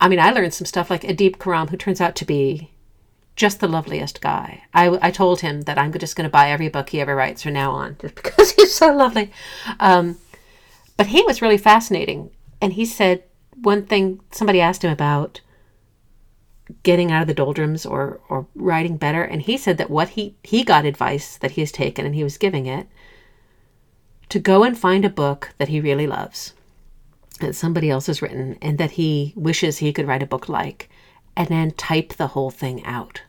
[0.00, 2.70] I mean, I learned some stuff like Adib Khorram, who turns out to be
[3.36, 4.62] just the loveliest guy.
[4.74, 7.42] I, I told him that I'm just going to buy every book he ever writes
[7.42, 9.30] from now on, just because he's so lovely.
[9.78, 10.18] Um,
[10.96, 12.30] but he was really fascinating.
[12.60, 13.24] And he said
[13.62, 15.40] one thing somebody asked him about
[16.82, 19.22] getting out of the doldrums or, or writing better.
[19.22, 22.24] And he said that what he, he got advice that he has taken and he
[22.24, 22.86] was giving it
[24.30, 26.54] to go and find a book that he really loves
[27.40, 30.88] that somebody else has written and that he wishes he could write a book like
[31.36, 33.22] and then type the whole thing out.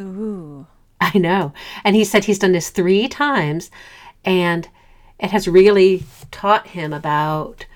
[0.00, 0.66] Ooh.
[1.00, 1.52] I know.
[1.84, 3.70] And he said he's done this three times
[4.24, 4.68] and
[5.18, 7.66] it has really taught him about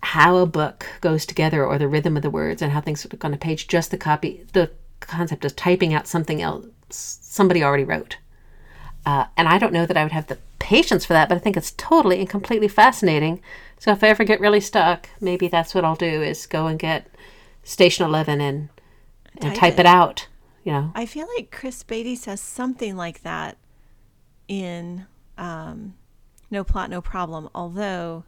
[0.00, 3.24] how a book goes together or the rhythm of the words and how things look
[3.24, 3.68] on a page.
[3.68, 8.16] Just the copy, the concept of typing out something else somebody already wrote.
[9.08, 11.38] Uh, and I don't know that I would have the patience for that, but I
[11.38, 13.40] think it's totally and completely fascinating.
[13.78, 16.78] So if I ever get really stuck, maybe that's what I'll do is go and
[16.78, 17.06] get
[17.62, 18.68] Station Eleven and
[19.38, 19.80] and Type type, it.
[19.80, 19.86] it.
[19.86, 20.28] out.
[20.64, 23.56] You know, I feel like Chris Baty says something like that
[24.46, 25.06] in
[25.38, 25.94] um,
[26.50, 28.24] No Plot, No Problem, although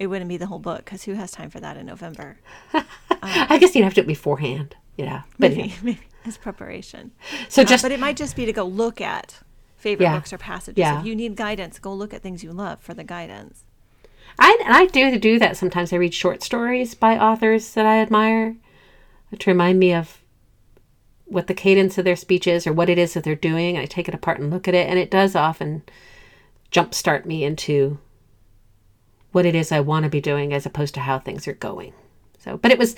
[0.00, 2.38] it wouldn't be the whole book because who has time for that in November?
[3.22, 4.74] I guess you'd have to do it beforehand.
[4.96, 7.12] Yeah, but Maybe, maybe as preparation.
[7.48, 9.38] so Uh, just but it might just be to go look at
[9.82, 10.14] favorite Yeah.
[10.14, 10.78] books or passages.
[10.78, 11.00] Yeah.
[11.00, 13.64] If you need guidance, go look at things you love for the guidance.
[14.38, 15.92] I and I do do that sometimes.
[15.92, 18.56] I read short stories by authors that I admire
[19.38, 20.22] to remind me of
[21.26, 23.76] what the cadence of their speech is or what it is that they're doing.
[23.76, 25.82] I take it apart and look at it, and it does often
[26.70, 27.98] jumpstart me into
[29.32, 31.92] what it is I want to be doing as opposed to how things are going.
[32.38, 32.94] So, but it was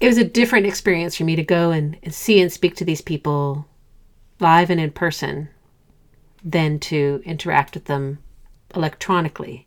[0.00, 2.84] it was a different experience for me to go and, and see and speak to
[2.84, 3.66] these people
[4.44, 5.48] live and in person
[6.44, 8.18] than to interact with them
[8.74, 9.66] electronically.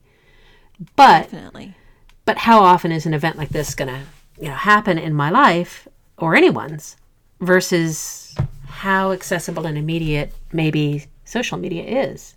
[0.95, 1.75] But Definitely.
[2.25, 4.01] but how often is an event like this going to
[4.39, 5.87] you know happen in my life
[6.17, 6.95] or anyone's
[7.39, 8.35] versus
[8.85, 12.35] how accessible and immediate maybe social media is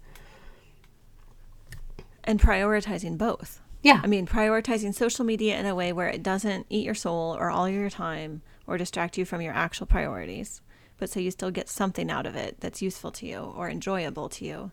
[2.24, 3.60] And prioritizing both.
[3.82, 7.36] yeah I mean, prioritizing social media in a way where it doesn't eat your soul
[7.38, 10.60] or all your time or distract you from your actual priorities,
[11.00, 14.28] but so you still get something out of it that's useful to you or enjoyable
[14.28, 14.70] to you.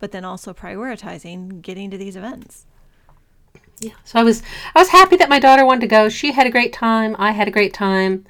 [0.00, 2.66] But then also prioritizing getting to these events.
[3.80, 4.42] yeah so i was
[4.74, 7.30] i was happy that my daughter wanted to go she had a great time i
[7.30, 8.24] had a great time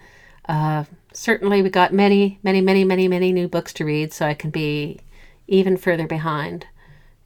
[0.48, 4.34] uh, certainly we got many many many many many new books to read so i
[4.34, 5.00] can be
[5.46, 6.66] even further behind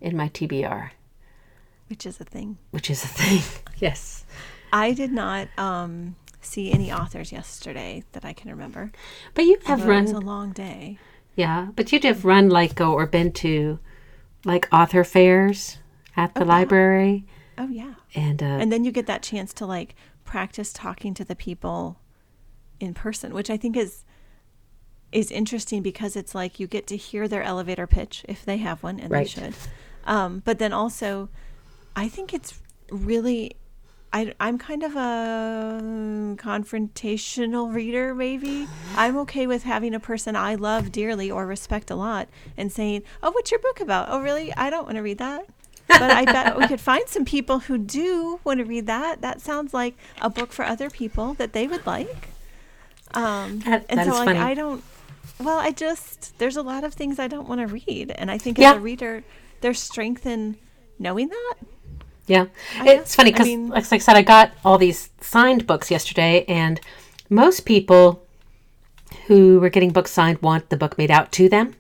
[0.00, 0.90] in my tbr
[1.88, 2.58] Which is a thing.
[2.70, 3.42] which is a thing
[3.78, 4.24] yes
[4.74, 8.92] I did not um, see any authors yesterday that I can remember.
[9.34, 10.98] but you have Although it run was a long day.
[11.36, 13.78] Yeah, but you'd have run like go or been to
[14.44, 15.78] like author fairs
[16.16, 17.24] at the library,
[17.56, 17.94] Oh yeah.
[18.14, 21.98] and, uh, And then you get that chance to like practice talking to the people
[22.80, 24.04] in person, which I think is
[25.12, 28.82] is interesting because it's like you get to hear their elevator pitch if they have
[28.82, 29.24] one, and Right.
[29.24, 29.54] they should.
[30.04, 31.28] Um, but then also,
[31.94, 33.56] I think it's really.
[34.14, 35.80] I, I'm kind of a
[36.36, 38.68] confrontational reader, maybe.
[38.96, 43.02] I'm okay with having a person I love dearly or respect a lot and saying,
[43.22, 44.08] Oh, what's your book about?
[44.10, 44.52] Oh, really?
[44.54, 45.46] I don't want to read that.
[45.88, 49.20] But I bet we could find some people who do want to read that.
[49.20, 52.28] That sounds like a book for other people that they would like.
[53.14, 54.38] Um, That- and so, like, funny.
[54.38, 54.82] I don't.
[55.38, 58.38] Well, I just there's a lot of things I don't want to read, and I
[58.38, 58.70] think Yeah.
[58.72, 59.22] as a reader,
[59.60, 60.56] there's strength in
[60.98, 61.54] knowing that.
[62.26, 62.46] Yeah,
[62.78, 65.90] I it's funny I because, mean- like I said, I got all these signed books
[65.90, 66.80] yesterday, and
[67.30, 68.24] most people
[69.26, 71.74] who were getting books signed want the book made out to them,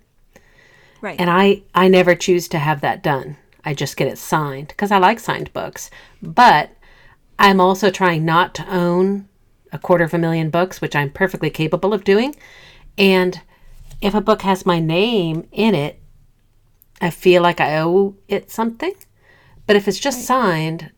[1.00, 1.18] Right.
[1.20, 3.36] and I I never choose to have that done.
[3.64, 6.70] I just get it signed because I like signed books, but
[7.38, 9.28] I'm also trying not to own
[9.72, 12.34] a quarter of a million books, which I'm perfectly capable of doing.
[12.98, 13.40] And
[14.00, 15.98] if a book has my name in it,
[17.00, 18.92] I feel like I owe it something.
[19.72, 20.90] But if it's just signed,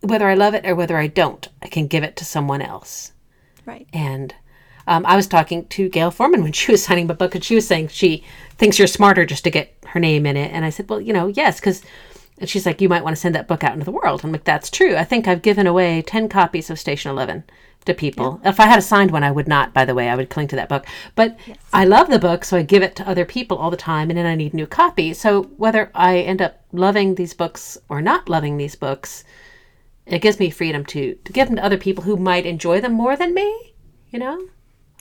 [0.00, 3.12] whether I love it or whether I don't, I can give it to someone else.
[3.66, 3.86] right.
[3.92, 4.34] And
[4.86, 7.54] um, I was talking to Gayle Forman when she was signing my book, and she
[7.54, 8.24] was saying she
[8.56, 10.50] thinks you're smarter just to get her name in it.
[10.50, 11.82] And I said, well, you know, yes, because.
[12.38, 14.22] And she's like, you might want to send that book out into the world.
[14.24, 14.96] I'm like, that's true.
[14.96, 17.44] I think I've given away 10 copies of Station 11
[17.84, 18.40] to people.
[18.46, 20.08] If I had a signed one, I would not, by the way.
[20.08, 20.86] I would cling to that book.
[21.16, 21.38] But
[21.70, 24.18] I love the book, so I give it to other people all the time, and
[24.18, 25.20] then I need new copies.
[25.20, 29.24] So whether I end up loving these books or not loving these books,
[30.06, 32.92] it gives me freedom to, to give them to other people who might enjoy them
[32.92, 33.74] more than me,
[34.10, 34.48] you know?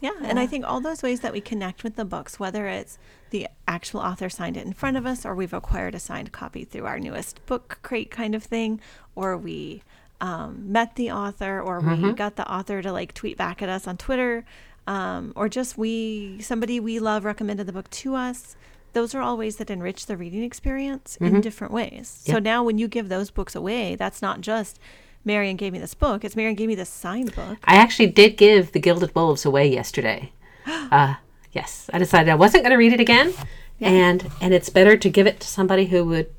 [0.02, 2.98] Yeah, and I think all those ways that we connect with the books, whether it's
[3.32, 6.64] the actual author signed it in front of us, or we've acquired a signed copy
[6.64, 8.80] through our newest book crate kind of thing,
[9.16, 9.84] or we
[10.22, 13.88] um, met the author or we got the author to like tweet back at us
[13.88, 14.46] on Twitter,
[14.88, 18.56] um, or just we somebody we love recommended the book to us.
[18.94, 22.22] Those are all ways that enrich the reading experience in different ways.
[22.26, 24.80] So now when you give those books away, that's not just
[25.26, 26.24] Marian gave me this book.
[26.24, 27.58] It's Marian gave me this signed book.
[27.66, 30.32] I actually did give The Gilded Wolves away yesterday.
[30.92, 31.16] Uh,
[31.52, 33.34] yes, I decided I wasn't going to read it again,
[33.80, 36.32] and and it's better to give it to somebody who would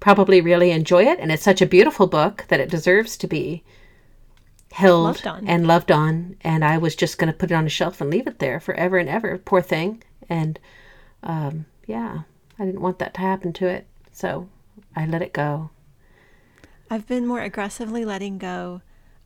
[0.00, 1.18] probably really enjoy it.
[1.18, 3.62] And it's such a beautiful book that it deserves to be
[4.72, 5.48] held Loved on.
[5.48, 6.36] and loved on.
[6.42, 8.60] And I was just going to put it on a shelf and leave it there
[8.60, 9.38] forever and ever.
[9.38, 10.02] Poor thing.
[10.28, 10.58] And
[11.22, 12.20] um, yeah,
[12.58, 14.48] I didn't want that to happen to it, so
[14.94, 15.70] I let it go.
[16.90, 18.80] I've been more aggressively letting go,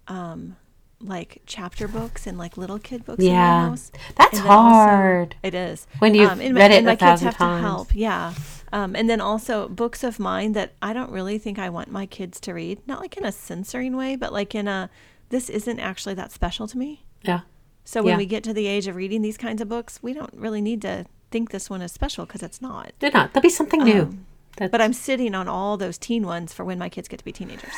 [0.09, 0.57] um,
[1.01, 3.63] like chapter books and like little kid books in Yeah.
[3.63, 3.91] my house.
[4.17, 5.37] That's then also- hard.
[5.43, 7.63] it is When you've and read it and a my kids have times.
[7.63, 7.95] to help.
[7.95, 8.35] Yeah,
[8.73, 12.07] um, and then also books of mine that I don't really think I want my
[12.07, 12.81] kids to read.
[12.87, 14.91] Not like in a censoring way, but like in a
[15.31, 17.05] this isn't actually that special to me.
[17.23, 17.41] Yeah.
[17.85, 18.19] So when Yeah.
[18.19, 20.83] we get to the age of reading these kinds of books, we don't really need
[20.83, 22.93] to think this one is special because it's not.
[22.99, 23.33] They're not.
[23.33, 24.03] There'll be something new.
[24.03, 24.27] Um,
[24.71, 27.33] But I'm sitting on all those teen ones for when my kids get to be
[27.33, 27.73] teenagers.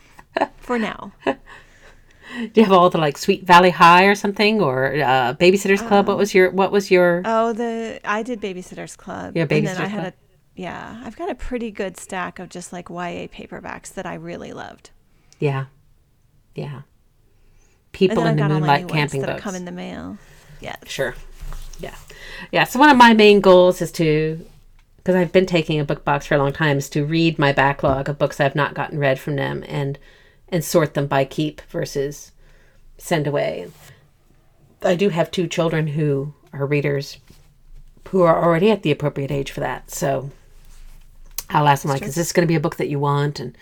[0.56, 1.12] for now.
[1.24, 6.08] Do you have all the like Sweet Valley High or something or uh, Babysitters Club?
[6.08, 7.22] what was your What was your?
[7.24, 9.36] Oh, the I did Babysitters Club.
[9.36, 10.12] Yeah, And then I Babysitters had Club.
[10.14, 14.14] a yeah, I've got a pretty good stack of just like YA paperbacks that I
[14.14, 14.90] really loved.
[15.38, 15.66] yeah,
[16.54, 16.82] yeah.
[17.92, 19.42] People then I've in the got all my Moonlight camping that boats.
[19.42, 20.18] come in the mail.
[20.60, 20.76] Yeah.
[20.86, 21.14] Sure.
[21.80, 21.94] Yeah,
[22.52, 22.64] yeah.
[22.64, 24.44] So one of my main goals is to,
[24.96, 27.52] because I've been taking a book box for a long time, is to read my
[27.52, 29.98] backlog of books I've not gotten read from them and
[30.48, 32.32] and sort them by keep versus
[32.98, 33.70] send away.
[34.82, 37.18] I do have two children who are readers
[38.08, 39.90] who are already at the appropriate age for that.
[39.90, 40.30] So
[41.50, 43.56] I'll ask them like, "Is this going to be a book that you want?" And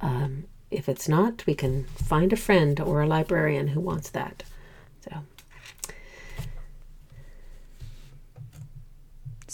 [0.00, 4.42] um, if it's not, we can find a friend or a librarian who wants that.
[5.08, 5.22] So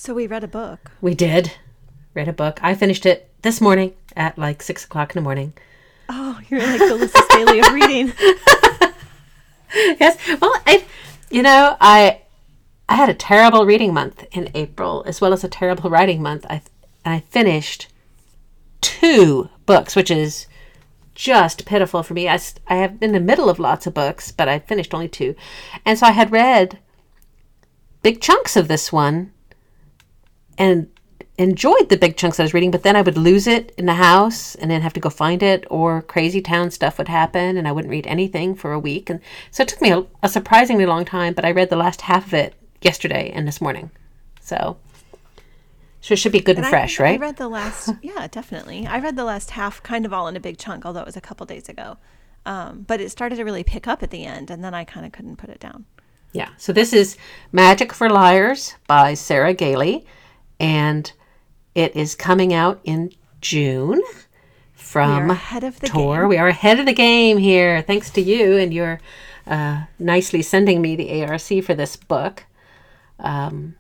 [0.05, 0.91] So we read a book.
[1.01, 1.53] we did
[2.13, 2.59] read a book.
[2.61, 5.53] I finished it this morning at like six o'clock in the morning.
[6.09, 8.13] Oh, you're like the Lissa Staley of reading.
[10.01, 10.19] yes.
[10.41, 10.85] Well, I,
[11.31, 12.23] you know, I,
[12.89, 16.47] I had a terrible reading month in April, as well as a terrible writing month.
[16.51, 16.63] I,
[17.05, 17.87] and I finished
[18.81, 20.49] two books, which is
[21.15, 22.29] just pitiful for me.
[22.29, 25.09] I, I have been in the middle of lots of books, but I finished only
[25.09, 25.37] two,
[25.87, 26.81] and so I had read
[28.03, 29.31] big chunks of this one,
[30.59, 30.89] and
[31.39, 33.95] enjoyed the big chunks I was reading, but then I would lose it in the
[33.95, 37.67] house and then have to go find it, or crazy town stuff would happen, and
[37.67, 39.09] I wouldn't read anything for a week.
[39.09, 42.03] And so it took me a, a surprisingly long time, but I read the last
[42.03, 43.91] half of it yesterday and this morning.
[44.41, 44.77] So,
[46.01, 47.21] so it should be good and, And fresh, I right?
[47.21, 48.87] I read the last, yeah, definitely.
[48.87, 51.17] I read the last half kind of all in a big chunk, although it was
[51.17, 51.97] a couple days ago.
[52.45, 55.07] Um, but it started to really pick up at the end, and then I kind
[55.07, 55.87] of couldn't put it down.
[56.33, 56.49] Yeah.
[56.57, 57.17] So this is
[57.53, 60.07] Magic for Liars by Sarah Gailey,
[60.63, 61.13] and
[61.75, 64.03] it is coming out in June We
[64.75, 66.21] from are ahead of the tour.
[66.21, 66.29] game.
[66.29, 69.01] We are ahead of the game here, thanks to you and your
[69.47, 72.45] uh, nicely sending me the ARC for this book.
[73.19, 73.77] Um,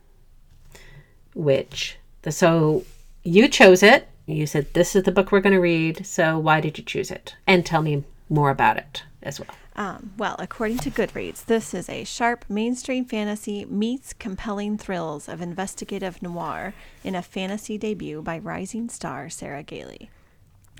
[1.34, 2.84] which the so
[3.22, 4.08] you chose it.
[4.26, 6.06] You said this is the book we're going to read.
[6.06, 7.34] So why did you choose it?
[7.46, 9.48] And tell me more about it as well.
[9.74, 15.40] Um, well, according to Goodreads, this is a sharp mainstream fantasy meets compelling thrills of
[15.40, 20.10] investigative noir in a fantasy debut by rising star Sarah Gailey.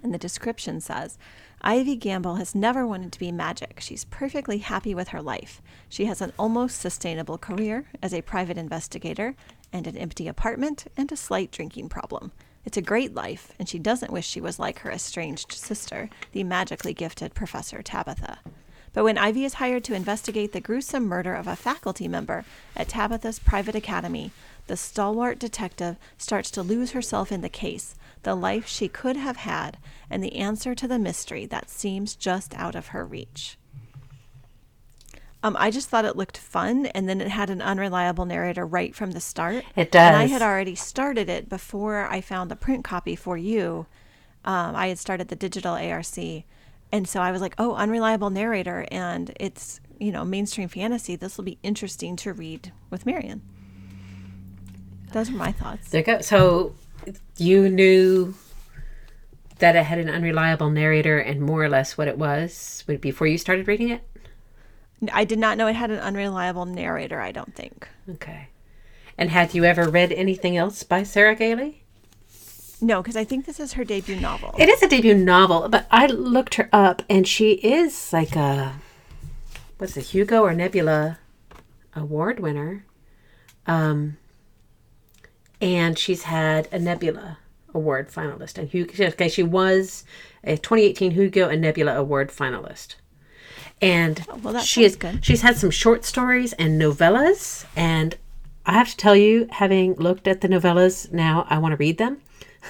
[0.03, 1.16] And the description says
[1.62, 3.78] Ivy Gamble has never wanted to be magic.
[3.80, 5.62] She's perfectly happy with her life.
[5.88, 9.36] She has an almost sustainable career as a private investigator
[9.72, 12.32] and an empty apartment and a slight drinking problem.
[12.64, 16.45] It's a great life, and she doesn't wish she was like her estranged sister, the
[16.45, 18.38] magically gifted Professor Tabitha.
[18.93, 22.45] But when Ivy is hired to investigate the gruesome murder of a faculty member
[22.76, 24.32] at Tabitha's private academy,
[24.66, 29.38] the stalwart detective starts to lose herself in the case, the life she could have
[29.38, 29.78] had,
[30.11, 33.57] and the answer to the mystery that seems just out of her reach.
[35.45, 38.95] Um, I just thought it looked fun, and then it had an unreliable narrator right
[38.95, 39.64] from the start.
[39.74, 40.09] It does.
[40.09, 43.86] And I had already started it before I found the print copy for you.
[44.45, 46.45] Um, I had started the digital ARC,
[46.93, 51.16] and so I was like, "Oh, unreliable narrator," and it's you know mainstream fantasy.
[51.16, 53.43] This will be interesting to read with Marian.
[55.12, 55.90] Those are my thoughts.
[55.90, 56.20] There you go.
[56.20, 56.74] So
[57.36, 58.34] you knew
[59.59, 63.38] that it had an unreliable narrator and more or less what it was before you
[63.38, 64.03] started reading it?
[65.12, 67.20] I did not know it had an unreliable narrator.
[67.20, 67.88] I don't think.
[68.09, 68.49] Okay.
[69.18, 71.81] And had you ever read anything else by Sarah Gailey?
[72.82, 74.54] No, because I think this is her debut novel.
[74.58, 78.74] It is a debut novel, but I looked her up and she is like a
[79.78, 81.18] what's it, Hugo or Nebula
[81.94, 82.84] award winner.
[83.66, 84.16] Um
[85.60, 87.38] and she's had a Nebula
[87.72, 88.58] Award finalist.
[88.58, 90.04] And Hugo, okay, she was
[90.42, 92.96] a 2018 Hugo and Nebula Award finalist.
[93.80, 95.24] And Oh, well, she is good.
[95.24, 97.64] she's had some short stories and novellas.
[97.76, 98.16] And
[98.66, 101.98] I have to tell you, having looked at the novellas now, I want to read
[101.98, 102.18] them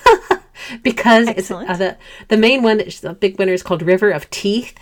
[0.83, 1.71] because Excellent.
[1.71, 1.97] it's uh, the
[2.29, 2.79] the main one.
[2.79, 4.79] The big winner is called River of Teeth.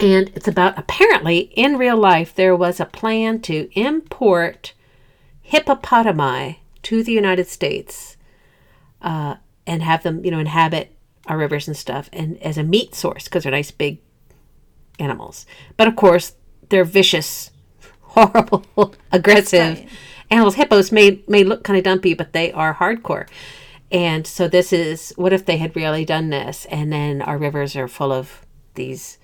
[0.00, 4.72] And it's about apparently in real life there was a plan to import
[5.50, 8.16] hippopotami to the United States
[9.02, 10.94] uh, and have them, you know, inhabit
[11.26, 13.98] our rivers and stuff, and as a meat source because they're nice big
[14.98, 15.46] animals.
[15.76, 16.34] But of course,
[16.68, 17.50] they're vicious,
[18.00, 19.88] horrible, aggressive right.
[20.30, 20.54] Animals.
[20.54, 23.28] Hippos may may look kind of dumpy, but they are hardcore.
[23.90, 27.74] And so this is what if they had really done this, and then our rivers
[27.74, 29.18] are full of these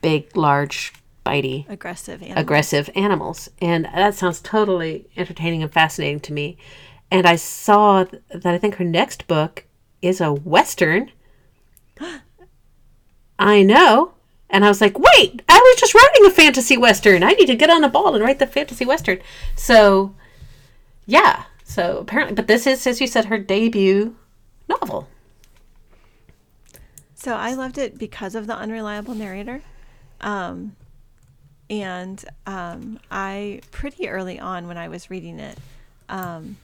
[0.00, 0.92] big, large,
[1.26, 2.40] bitey Aggressive animal.
[2.40, 3.48] aggressive animals.
[3.60, 6.56] And that sounds totally entertaining and fascinating to me.
[7.10, 9.64] And I saw that I think her next book
[10.02, 11.10] is a Western.
[13.38, 14.14] I know.
[14.50, 17.22] And I was like, wait, I was just writing a fantasy Western.
[17.22, 19.18] I need to get on a ball and write the fantasy Western.
[19.56, 20.14] So,
[21.06, 21.44] yeah.
[21.64, 24.14] So apparently, but this is, as you said, her debut
[24.68, 25.08] novel.
[27.14, 29.62] So I loved it because of the unreliable narrator.
[30.20, 30.76] Um,
[31.70, 35.58] and um, I, pretty early on when I was reading it,
[36.08, 36.58] um,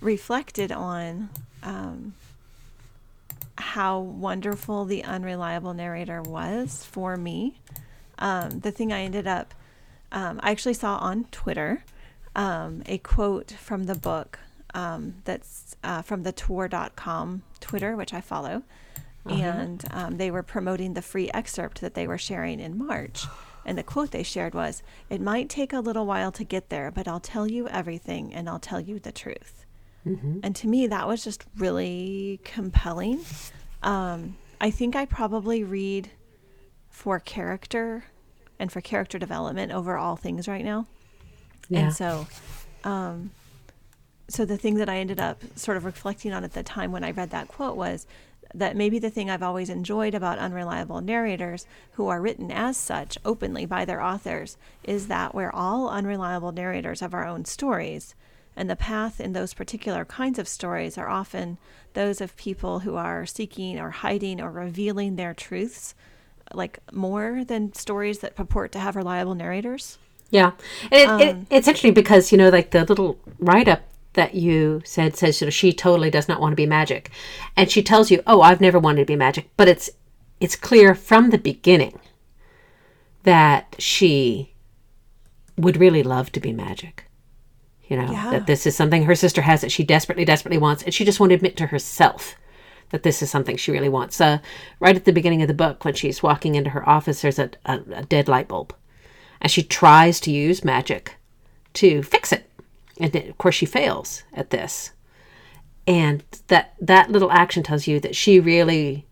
[0.00, 1.30] reflected on
[1.62, 2.12] um,
[3.58, 7.60] how wonderful the unreliable narrator was for me.
[8.18, 9.54] Um, the thing I ended up,
[10.12, 11.84] um, I actually saw on Twitter
[12.34, 14.38] um, a quote from the book
[14.74, 18.62] um, that's uh, from the Tor.com Twitter, which I follow.
[19.28, 23.24] And um, they were promoting the free excerpt that they were sharing in March.
[23.64, 26.92] And the quote they shared was It might take a little while to get there,
[26.92, 29.65] but I'll tell you everything and I'll tell you the truth.
[30.44, 33.20] And to me, that was just really compelling.
[33.82, 36.10] Um, I think I probably read
[36.90, 38.04] for character
[38.58, 40.86] and for character development over all things right now.
[41.68, 41.80] Yeah.
[41.80, 42.26] And so,
[42.84, 43.30] um,
[44.28, 47.04] so the thing that I ended up sort of reflecting on at the time when
[47.04, 48.06] I read that quote was
[48.54, 53.18] that maybe the thing I've always enjoyed about unreliable narrators who are written as such
[53.24, 58.14] openly by their authors is that we're all unreliable narrators of our own stories.
[58.56, 61.58] And the path in those particular kinds of stories are often
[61.92, 65.94] those of people who are seeking or hiding or revealing their truths,
[66.52, 69.98] like more than stories that purport to have reliable narrators.
[70.30, 70.52] Yeah,
[70.90, 73.82] and it, it, Um, it's interesting because you know, like the little write up
[74.14, 77.10] that you said says, you know, she totally does not want to be magic,
[77.56, 79.90] and she tells you, "Oh, I've never wanted to be magic," but it's
[80.40, 81.98] it's clear from the beginning
[83.22, 84.52] that she
[85.56, 87.05] would really love to be magic.
[87.88, 88.30] You know, Yeah.
[88.30, 91.20] that this is something her sister has that she desperately, desperately wants, and she just
[91.20, 92.34] won't admit to herself
[92.90, 94.20] that this is something she really wants.
[94.20, 94.38] Uh,
[94.80, 97.50] right at the beginning of the book, when she's walking into her office, there's a,
[97.64, 98.74] a, a dead light bulb
[99.40, 101.16] and she tries to use magic
[101.74, 102.50] to fix it
[102.98, 104.92] and of course she fails at this
[105.86, 109.06] and that that little action tells you that she really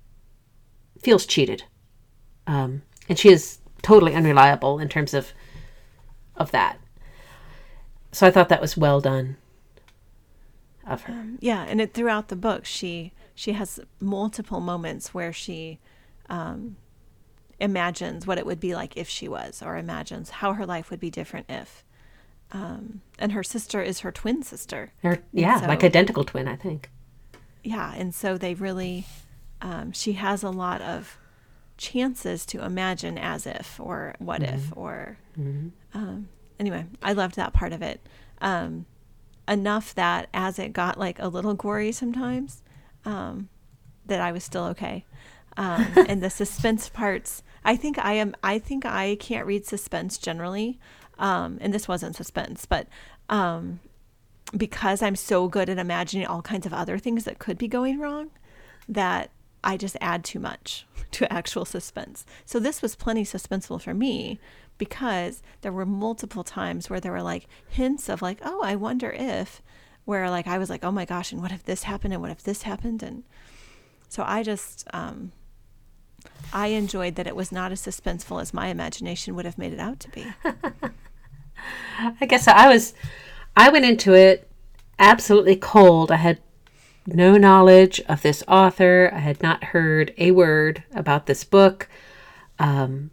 [0.98, 1.64] feels cheated
[2.46, 5.32] um, and she is totally unreliable in terms of
[6.36, 6.78] of that
[8.14, 9.36] so i thought that was well done
[10.86, 15.78] of her Yeah, and it throughout the book, she she has multiple moments where she
[16.28, 16.76] um,
[17.58, 21.00] imagines what it would be like if she was, or imagines how her life would
[21.00, 21.82] be different if.
[22.52, 24.92] Um, and her sister is her twin sister.
[25.02, 26.90] Her, yeah so- like identical twin i think
[27.62, 29.06] Yeah, and so they really,
[29.62, 31.16] um, she has a lot of
[31.78, 35.16] chances to imagine as if, or what if, or.
[35.94, 36.28] Um,
[36.64, 38.00] anyway, I loved that part of it.
[38.40, 38.86] Um,
[39.46, 42.62] enough that as it got like a little gory sometimes,
[43.04, 43.50] um,
[44.06, 45.04] that I was still okay.
[45.56, 48.34] Um, and the suspense parts, I think I am.
[48.42, 50.78] I think I can't read suspense generally,
[51.18, 52.88] um, and this wasn't suspense, but
[53.28, 53.80] um,
[54.56, 57.98] because I'm so good at imagining all kinds of other things that could be going
[57.98, 58.30] wrong,
[58.88, 59.30] that
[59.62, 62.24] I just add too much to actual suspense.
[62.46, 64.38] So this was plenty suspenseful for me
[64.78, 69.10] because there were multiple times where there were like hints of like, oh, I wonder
[69.10, 69.62] if,
[70.04, 72.30] where like I was like, oh my gosh, and what if this happened and what
[72.30, 73.24] if this happened and
[74.08, 75.32] so I just um,
[76.52, 79.80] I enjoyed that it was not as suspenseful as my imagination would have made it
[79.80, 80.26] out to be.
[82.20, 82.94] I guess I was,
[83.56, 84.48] I went into it
[84.98, 86.12] absolutely cold.
[86.12, 86.40] I had
[87.06, 89.10] no knowledge of this author.
[89.12, 91.88] I had not heard a word about this book.
[92.58, 93.10] Um,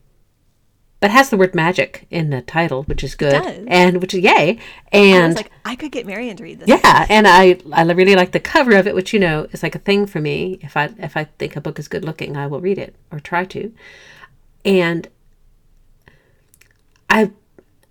[1.02, 3.34] but has the word magic in the title, which is good.
[3.68, 4.60] And which is yay.
[4.92, 6.70] And I was like, I could get Marian to read this.
[6.70, 9.76] yeah, and I I really like the cover of it, which you know is like
[9.76, 10.60] a thing for me.
[10.62, 13.20] If I if I think a book is good looking, I will read it or
[13.20, 13.74] try to.
[14.64, 15.08] And
[17.10, 17.32] I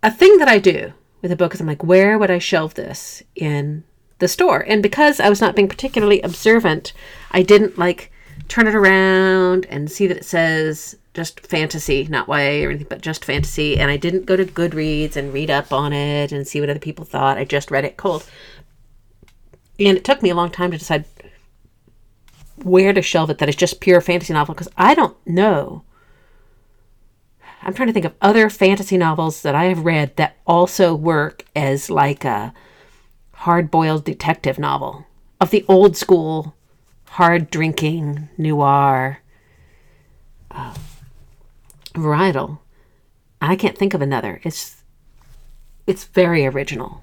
[0.04, 2.74] a thing that I do with a book is I'm like, where would I shelve
[2.74, 3.82] this in
[4.20, 4.64] the store?
[4.66, 6.92] And because I was not being particularly observant,
[7.32, 8.12] I didn't like
[8.50, 13.00] turn it around and see that it says just fantasy, not YA or anything, but
[13.00, 13.78] just fantasy.
[13.78, 16.80] And I didn't go to Goodreads and read up on it and see what other
[16.80, 17.38] people thought.
[17.38, 18.28] I just read it cold.
[19.78, 21.04] And it took me a long time to decide
[22.56, 25.84] where to shelve it that it's just pure fantasy novel because I don't know.
[27.62, 31.44] I'm trying to think of other fantasy novels that I have read that also work
[31.54, 32.52] as like a
[33.32, 35.06] hard boiled detective novel
[35.40, 36.54] of the old school,
[37.10, 39.20] hard drinking noir
[40.50, 40.74] uh,
[41.94, 42.58] varietal.
[43.40, 44.40] I can't think of another.
[44.44, 44.82] It's
[45.86, 47.02] it's very original.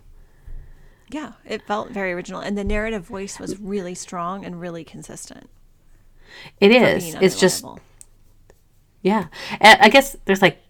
[1.10, 5.50] Yeah, it felt very original, and the narrative voice was really strong and really consistent.
[6.60, 7.16] It is.
[7.16, 7.66] It's just.
[9.02, 9.28] Yeah.
[9.62, 10.62] I guess there's like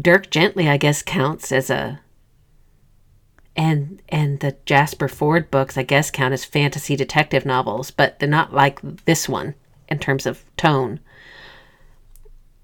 [0.00, 2.00] Dirk Gently, I guess, counts as a
[3.56, 8.28] and and the Jasper Fforde books, I guess, count as fantasy detective novels, but they're
[8.28, 9.54] not like this one
[9.88, 11.00] in terms of tone.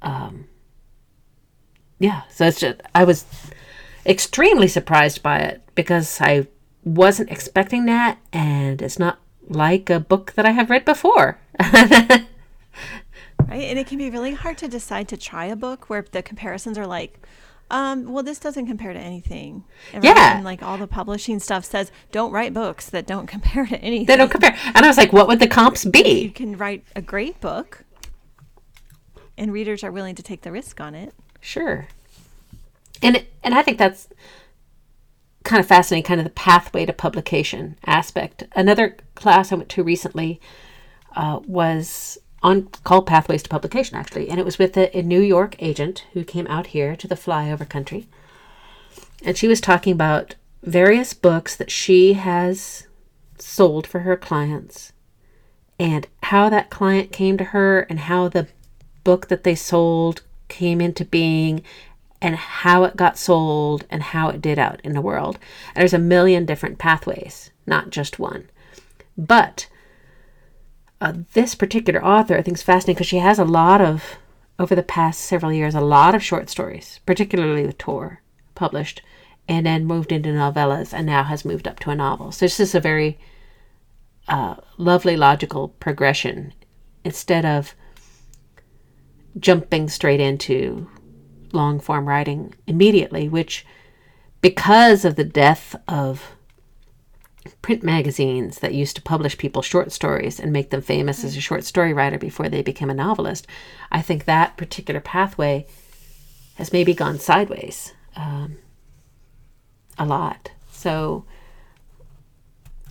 [0.03, 0.47] Um
[1.99, 3.27] yeah, so it's just I was
[4.07, 6.47] extremely surprised by it because I
[6.85, 9.19] wasn't expecting that and it's not
[9.49, 11.39] like a book that I have read before.
[11.61, 12.29] right?
[13.51, 16.79] And it can be really hard to decide to try a book where the comparisons
[16.79, 17.21] are like,
[17.71, 19.65] um, well, this doesn't compare to anything.
[19.93, 20.03] And?
[20.03, 20.41] Yeah.
[20.43, 24.07] Like all the publishing stuff says, don't write books that don't compare to anything.
[24.07, 24.57] They don't compare.
[24.75, 26.23] And I was like, what would the comps be?
[26.23, 27.85] You can write a great book,
[29.37, 31.15] and readers are willing to take the risk on it.
[31.41, 31.89] Sure.
[33.03, 34.09] And and I think that's
[35.45, 38.45] kind of fascinating, kind of the pathway to publication aspect.
[38.57, 40.41] Another class I went to recently
[41.17, 45.21] uh, was on called Pathways to Publication, actually, and it was with a, a New
[45.21, 48.07] York agent who came out here to the flyover country,
[49.25, 52.87] and she was talking about various books that she has
[53.39, 54.93] sold for her clients
[55.79, 58.49] and how that client came to her and how the
[59.05, 61.63] book that they sold came into being
[62.21, 65.39] and how it got sold and how it did out in the world.
[65.75, 68.49] And there's a million different pathways, not just one.
[69.17, 69.69] But
[71.01, 74.19] uh, this particular author I think is fascinating because she has a lot of,
[74.59, 78.23] over the past several years, a lot of short stories, particularly with Tor,
[78.55, 79.03] published,
[79.49, 82.33] and then moved into novellas and now has moved up to a novel.
[82.33, 83.19] So this is a very
[84.29, 86.53] uh, lovely logical progression
[87.05, 87.75] instead of
[89.39, 90.91] jumping straight into
[91.53, 93.65] long form writing immediately, which,
[94.41, 96.37] because of the death of
[97.63, 101.41] print magazines that used to publish people's short stories and make them famous as a
[101.41, 103.47] short story writer before they became a novelist,
[103.91, 105.67] I think that particular pathway
[106.57, 108.59] has maybe gone sideways um,
[109.99, 110.51] a lot.
[110.73, 111.25] So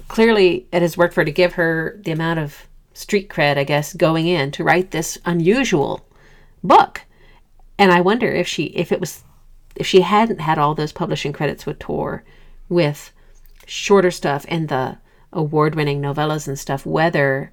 [0.08, 3.64] clearly, it has worked for her to give her the amount of street cred, I
[3.64, 6.06] guess, going in to write this unusual
[6.64, 7.02] book.
[7.78, 9.24] And I wonder if she, if it was,
[9.76, 12.24] if she hadn't had all those publishing credits with Tor,
[12.70, 13.12] with
[13.68, 14.98] shorter stuff and the
[15.32, 17.52] award-winning novellas and stuff, whether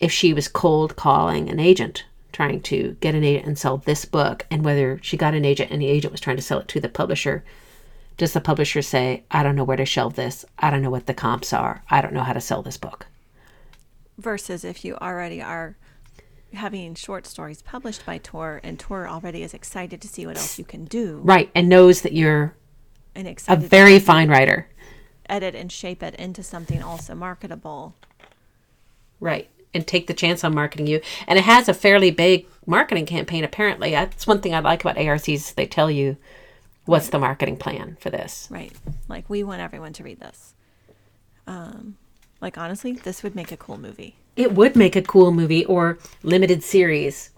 [0.00, 2.04] if she was cold calling an agent
[2.34, 5.70] trying to get an agent and sell this book, and whether she got an agent
[5.70, 7.44] and the agent was trying to sell it to the publisher.
[8.16, 10.44] Does the publisher say, I don't know where to shelve this.
[10.58, 11.84] I don't know what the comps are.
[11.88, 13.06] I don't know how to sell this book.
[14.18, 15.76] Versus if you already are
[16.52, 20.58] having short stories published by Tor, and Tor already is excited to see what else
[20.58, 21.50] you can do, Right.
[21.54, 22.54] And knows that you're
[23.14, 24.68] and a very fine writer.
[25.28, 27.94] Edit and shape it into something also marketable.
[29.20, 29.48] Right.
[29.72, 31.00] And take the chance on marketing you.
[31.26, 33.90] And it has a fairly big marketing campaign, apparently.
[33.90, 35.52] That's one thing I like about ARCs.
[35.52, 36.16] They tell you
[36.84, 38.48] what's the marketing plan for this.
[38.50, 38.72] Right.
[39.08, 40.54] Like we want everyone to read this.
[41.46, 41.96] Um,
[42.40, 44.16] like honestly, this would make a cool movie.
[44.36, 47.30] It would make a cool movie or limited series.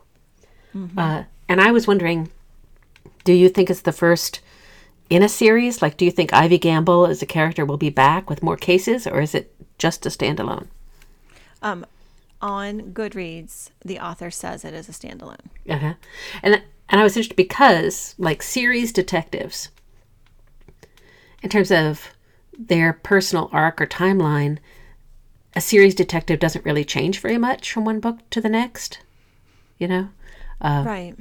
[0.97, 2.30] Uh, and I was wondering
[3.26, 4.41] do you think it's the first
[5.09, 5.82] in a series?
[5.82, 9.07] Like, do you think Ivy Gamble as a character will be back with more cases,
[9.07, 10.66] or is it just a standalone?
[11.62, 11.86] Um,
[12.40, 15.46] on Goodreads, the author says it is a standalone.
[15.68, 15.94] Uh-huh.
[16.42, 19.70] And and I was interested because like series detectives
[21.42, 22.11] in terms of
[22.57, 24.59] their personal arc or timeline
[25.54, 29.00] a series detective doesn't really change very much from one book to the next.
[29.78, 30.09] You know,
[30.61, 31.14] right.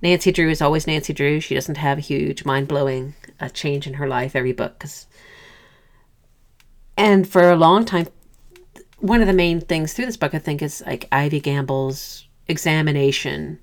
[0.00, 1.40] Nancy Drew is always Nancy Drew.
[1.40, 4.78] She doesn't have a huge, mind blowing uh, change in her life every book.
[4.78, 5.06] Cause,
[6.96, 8.06] and for a long time,
[8.98, 13.58] one of the main things through this book, I think, is like Ivy Gamble's examination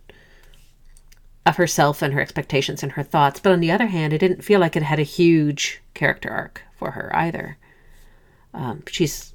[1.45, 3.39] of herself and her expectations and her thoughts.
[3.39, 6.61] But on the other hand, it didn't feel like it had a huge character arc
[6.77, 7.57] for her either.
[8.53, 9.34] Um, she's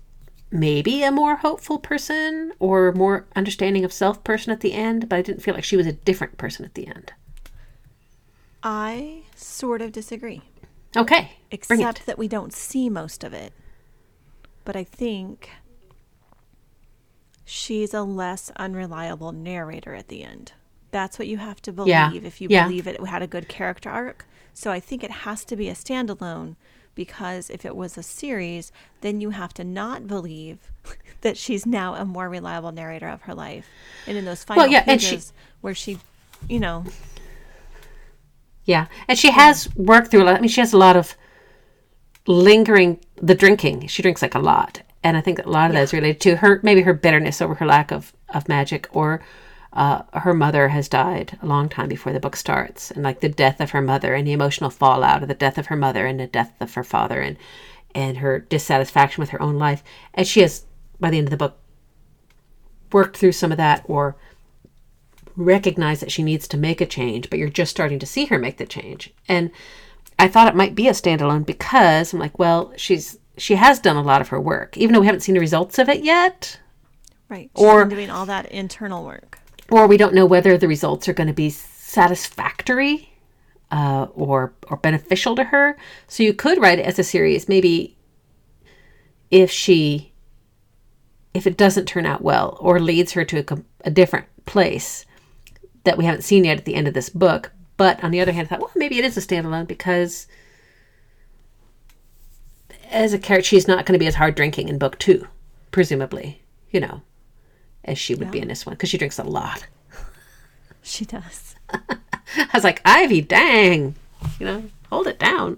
[0.50, 5.16] maybe a more hopeful person or more understanding of self person at the end, but
[5.16, 7.12] I didn't feel like she was a different person at the end.
[8.64, 10.40] I sort of disagree,
[10.96, 13.52] Okay, except that we don't see most of it.
[14.64, 15.50] But I think
[17.44, 20.52] she's a less unreliable narrator at the end.
[20.90, 22.64] That's what you have to believe Yeah, if you yeah.
[22.64, 24.26] believe it had a good character arc.
[24.54, 26.56] So I think it has to be a standalone
[26.94, 30.70] because if it was a series, then you have to not believe
[31.22, 33.66] that she's now a more reliable narrator of her life.
[34.06, 35.98] And in those final yeah, and she- pages where she,
[36.48, 36.84] you know,
[38.64, 40.36] Yeah, and she has worked through a lot.
[40.36, 41.16] I mean, she has a lot of
[42.26, 43.86] lingering the drinking.
[43.88, 46.36] She drinks like a lot, and I think a lot of that is related to
[46.36, 49.22] her maybe her bitterness over her lack of of magic, or
[49.74, 53.28] uh, her mother has died a long time before the book starts, and like the
[53.28, 56.18] death of her mother and the emotional fallout of the death of her mother and
[56.18, 57.36] the death of her father, and
[57.94, 59.84] and her dissatisfaction with her own life,
[60.14, 60.64] and she has
[60.98, 61.58] by the end of the book
[62.92, 64.16] worked through some of that or
[65.36, 68.38] recognize that she needs to make a change, but you're just starting to see her
[68.38, 69.12] make the change.
[69.28, 69.50] And
[70.18, 73.96] I thought it might be a standalone because I'm like, well, she's she has done
[73.96, 76.60] a lot of her work, even though we haven't seen the results of it yet,
[77.28, 79.40] right, she's Or- been doing all that internal work.
[79.72, 83.10] or we don't know whether the results are going to be satisfactory
[83.72, 85.76] uh, or or beneficial to her.
[86.06, 87.96] So you could write it as a series, maybe
[89.32, 90.12] if she
[91.32, 95.04] if it doesn't turn out well or leads her to a, a different place
[95.84, 97.52] that we haven't seen yet at the end of this book.
[97.76, 100.26] But on the other hand, I thought, well, maybe it is a standalone because
[102.90, 105.26] as a character, she's not going to be as hard drinking in book two,
[105.70, 107.02] presumably, you know,
[107.84, 109.66] as she would be in this one because she drinks a lot.
[110.86, 111.56] She does.
[111.70, 113.94] I was like, Ivy, dang,
[114.38, 115.56] you know, hold it down.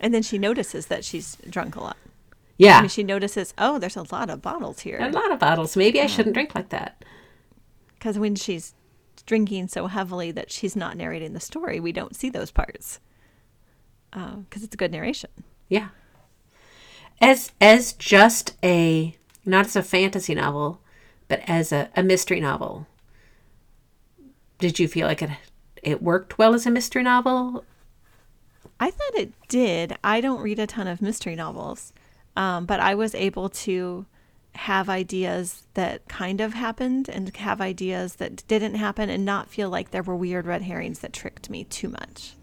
[0.00, 1.96] And then she notices that she's drunk a lot.
[2.56, 4.98] Yeah, I mean, she notices, oh, there's a lot of bottles here.
[4.98, 5.76] a lot of bottles.
[5.76, 7.04] Maybe I shouldn't drink like that.
[7.98, 8.72] Because when she's
[9.26, 13.00] drinking so heavily that she's not narrating the story, we don't see those parts.
[14.10, 15.30] Because it's a good narration.
[15.68, 15.88] Yeah.
[17.20, 19.16] As as just a
[19.46, 20.80] not as a fantasy novel,
[21.28, 22.86] but as a, a mystery novel.
[24.58, 25.30] Did you feel like it
[25.82, 27.64] it worked well as a mystery novel?
[28.78, 29.96] I thought it did.
[30.02, 31.92] I don't read a ton of mystery novels,
[32.36, 34.06] um, but I was able to
[34.54, 39.70] have ideas that kind of happened and have ideas that didn't happen and not feel
[39.70, 42.34] like there were weird red herrings that tricked me too much.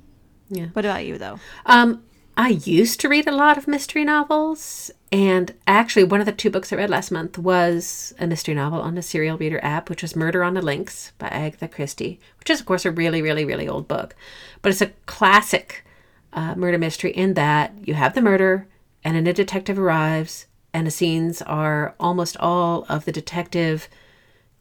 [0.49, 0.67] Yeah.
[0.73, 1.39] What about you, though?
[1.65, 2.03] Um,
[2.35, 6.49] I used to read a lot of mystery novels, and actually, one of the two
[6.49, 10.01] books I read last month was a mystery novel on the Serial Reader app, which
[10.01, 13.45] was Murder on the Links by Agatha Christie, which is, of course, a really, really,
[13.45, 14.15] really old book.
[14.61, 15.85] But it's a classic
[16.31, 18.67] uh, murder mystery in that you have the murder,
[19.03, 23.89] and then a detective arrives, and the scenes are almost all of the detective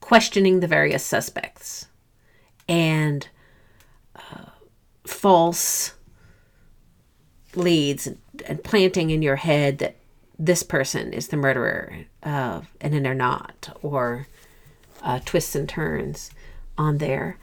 [0.00, 1.86] questioning the various suspects
[2.68, 3.28] and
[4.16, 4.50] uh,
[5.06, 5.94] false
[7.54, 9.96] leads and, planting in your head that
[10.38, 14.28] this person is the murderer uh, and then they're not or
[15.02, 16.30] uh, twists and turns
[16.76, 17.36] on there.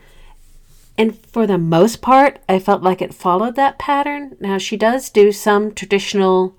[0.98, 4.38] And for the most part i felt like it followed that pattern.
[4.40, 6.56] Now she does do some traditional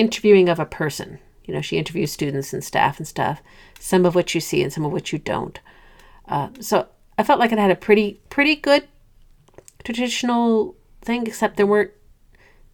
[0.00, 1.18] interviewing of a person.
[1.44, 3.40] You know she interviews students and staff and stuff
[3.78, 5.60] some of which you see and some of which you don't.
[6.28, 6.88] Uh, so
[7.18, 8.88] i felt like it had a pretty pretty good
[9.84, 11.92] traditional thing, except there weren't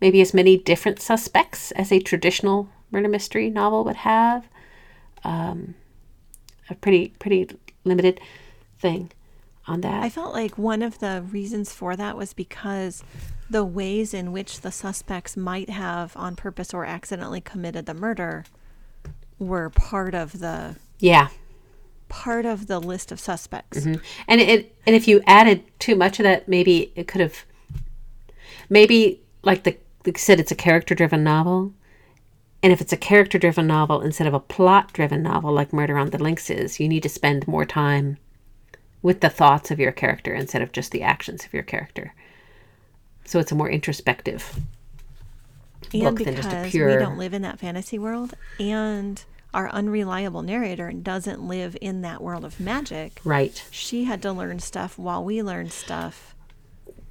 [0.01, 4.49] maybe as many different suspects as a traditional murder mystery novel would have.
[5.23, 5.75] Um,
[6.71, 7.49] a pretty pretty
[7.85, 8.21] limited
[8.79, 9.13] thing
[9.67, 10.03] on that.
[10.03, 13.05] I felt like one of the reasons for that was because
[13.49, 18.45] the ways in which the suspects might have, on purpose or accidentally, committed the murder
[19.39, 21.29] were part of the yeah,
[22.09, 23.81] part of the list of suspects.
[23.81, 24.03] Mm-hmm.
[24.29, 27.45] and it and if you added too much of that, maybe it could have
[28.69, 31.73] maybe like the like said, it's a character driven novel.
[32.65, 35.99] And if it's a character driven novel instead of a plot driven novel like Murder
[35.99, 38.19] on the Links is, you need to spend more time
[39.03, 42.15] with the thoughts of your character instead of just the actions of your character.
[43.25, 44.61] So it's a more introspective
[45.93, 46.89] and book than just a pure.
[46.89, 49.23] we don't live in that fantasy world, and
[49.53, 53.21] our unreliable narrator doesn't live in that world of magic.
[53.25, 53.63] right.
[53.71, 56.35] She had to learn stuff while we learned stuff,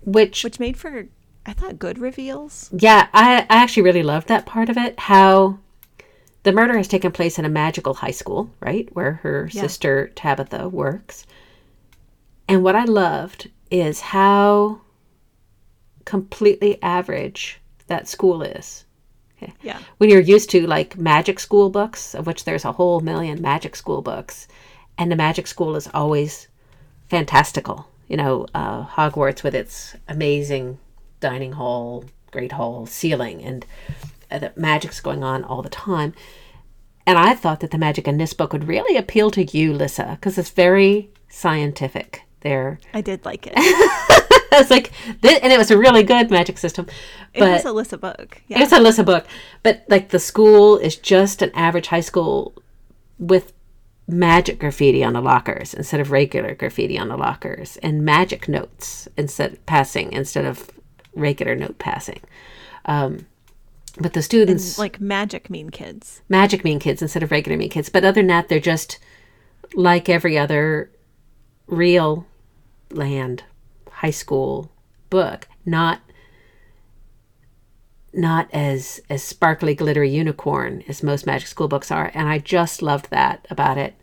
[0.03, 1.05] Which, which made for
[1.45, 2.69] I thought good reveals.
[2.71, 4.99] yeah, I, I actually really loved that part of it.
[4.99, 5.59] How
[6.43, 8.87] the murder has taken place in a magical high school, right?
[8.93, 9.61] Where her Yeah.
[9.61, 11.25] sister Tabitha works.
[12.51, 14.81] And what I loved is how
[16.03, 18.83] completely average that school is.
[19.37, 19.53] Okay.
[19.63, 19.79] Yeah.
[19.97, 23.77] when you're used to like magic school books, of which there's a whole million magic
[23.77, 24.49] school books,
[24.97, 26.49] and the magic school is always
[27.07, 27.87] fantastical.
[28.09, 30.77] You know, uh, Hogwarts with its amazing
[31.21, 33.65] dining hall, great hall, ceiling, and
[34.29, 36.13] uh, the magic's going on all the time.
[37.07, 40.17] And I thought that the magic in this book would really appeal to you, Lissa,
[40.19, 42.23] because it's very scientific.
[42.41, 43.53] There, I did like it.
[43.57, 46.87] I was like, this, and it was a really good magic system.
[47.33, 48.41] It But was a Lissa book.
[48.47, 48.61] Yeah.
[48.61, 49.25] it's a Lissa book,
[49.63, 52.53] but like the school is just an average high school
[53.17, 53.53] with
[54.07, 59.07] magic graffiti on the lockers instead of regular graffiti on the lockers, and magic notes
[59.15, 60.69] instead passing instead of
[61.13, 62.19] regular note passing.
[62.85, 63.27] Um,
[63.99, 66.21] but the students like magic mean kids.
[66.27, 67.89] magic mean kids instead of regular mean kids.
[67.89, 68.99] But other than that, they're just
[69.75, 70.91] like every other
[71.67, 72.25] real
[72.95, 73.43] land
[73.89, 74.71] high school
[75.09, 76.01] book, not
[78.13, 82.11] not as as sparkly glittery unicorn as most magic school books are.
[82.13, 83.95] And I just loved that about it.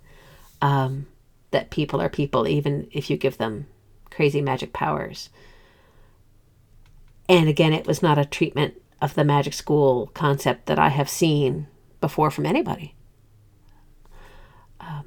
[0.60, 1.06] Um,
[1.50, 3.66] that people are people, even if you give them
[4.10, 5.30] crazy magic powers.
[7.28, 11.08] And again, it was not a treatment of the magic school concept that I have
[11.08, 11.66] seen
[12.00, 12.94] before from anybody.
[14.80, 15.04] Um,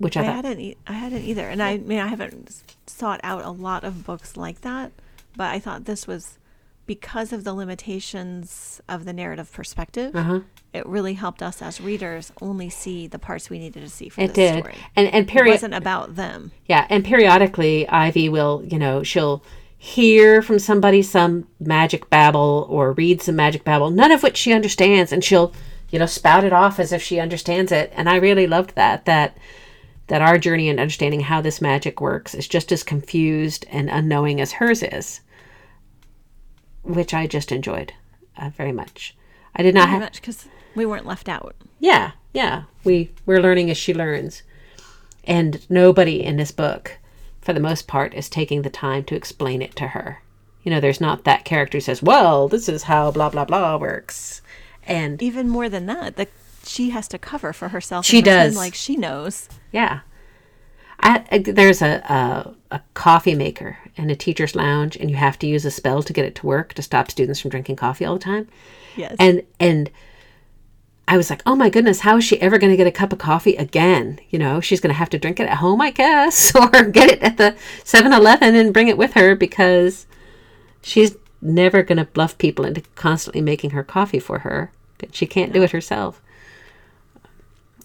[0.00, 0.60] which I, I hadn't.
[0.60, 4.04] E- I hadn't either, and I, I mean I haven't sought out a lot of
[4.04, 4.90] books like that,
[5.36, 6.38] but I thought this was
[6.86, 10.14] because of the limitations of the narrative perspective.
[10.16, 10.40] Uh-huh.
[10.72, 14.20] It really helped us as readers only see the parts we needed to see for
[14.22, 14.74] it did, story.
[14.96, 16.52] and and It wasn't about them.
[16.66, 19.42] yeah, and periodically Ivy will, you know, she'll
[19.76, 24.52] hear from somebody some magic babble or read some magic babble, none of which she
[24.52, 25.52] understands, and she'll,
[25.90, 27.92] you know, spout it off as if she understands it.
[27.96, 29.36] And I really loved that that
[30.10, 34.40] that our journey in understanding how this magic works is just as confused and unknowing
[34.40, 35.20] as hers is,
[36.82, 37.92] which I just enjoyed
[38.36, 39.16] uh, very much.
[39.54, 41.54] I did not Very have much because we weren't left out.
[41.78, 42.64] yeah, yeah.
[42.82, 44.42] We we're learning as she learns.
[45.24, 46.98] And nobody in this book,
[47.40, 50.22] for the most part, is taking the time to explain it to her.
[50.64, 53.76] You know, there's not that character who says, Well, this is how blah blah blah
[53.76, 54.42] works.
[54.86, 56.26] And Even more than that, the
[56.64, 58.04] she has to cover for herself.
[58.04, 58.56] She does.
[58.56, 59.48] like she knows.
[59.72, 60.00] yeah.
[61.02, 65.38] I, I- there's a, a a coffee maker in a teacher's lounge and you have
[65.40, 68.04] to use a spell to get it to work to stop students from drinking coffee
[68.04, 68.48] all the time.
[68.96, 69.16] Yes.
[69.18, 69.90] and and
[71.08, 73.12] I was like, oh my goodness, how is she ever going to get a cup
[73.12, 74.20] of coffee again?
[74.28, 77.10] You know, she's going to have to drink it at home, I guess, or get
[77.10, 80.06] it at the 7-Eleven and bring it with her because
[80.82, 84.70] she's never going to bluff people into constantly making her coffee for her.
[84.98, 86.22] But she can't do it herself.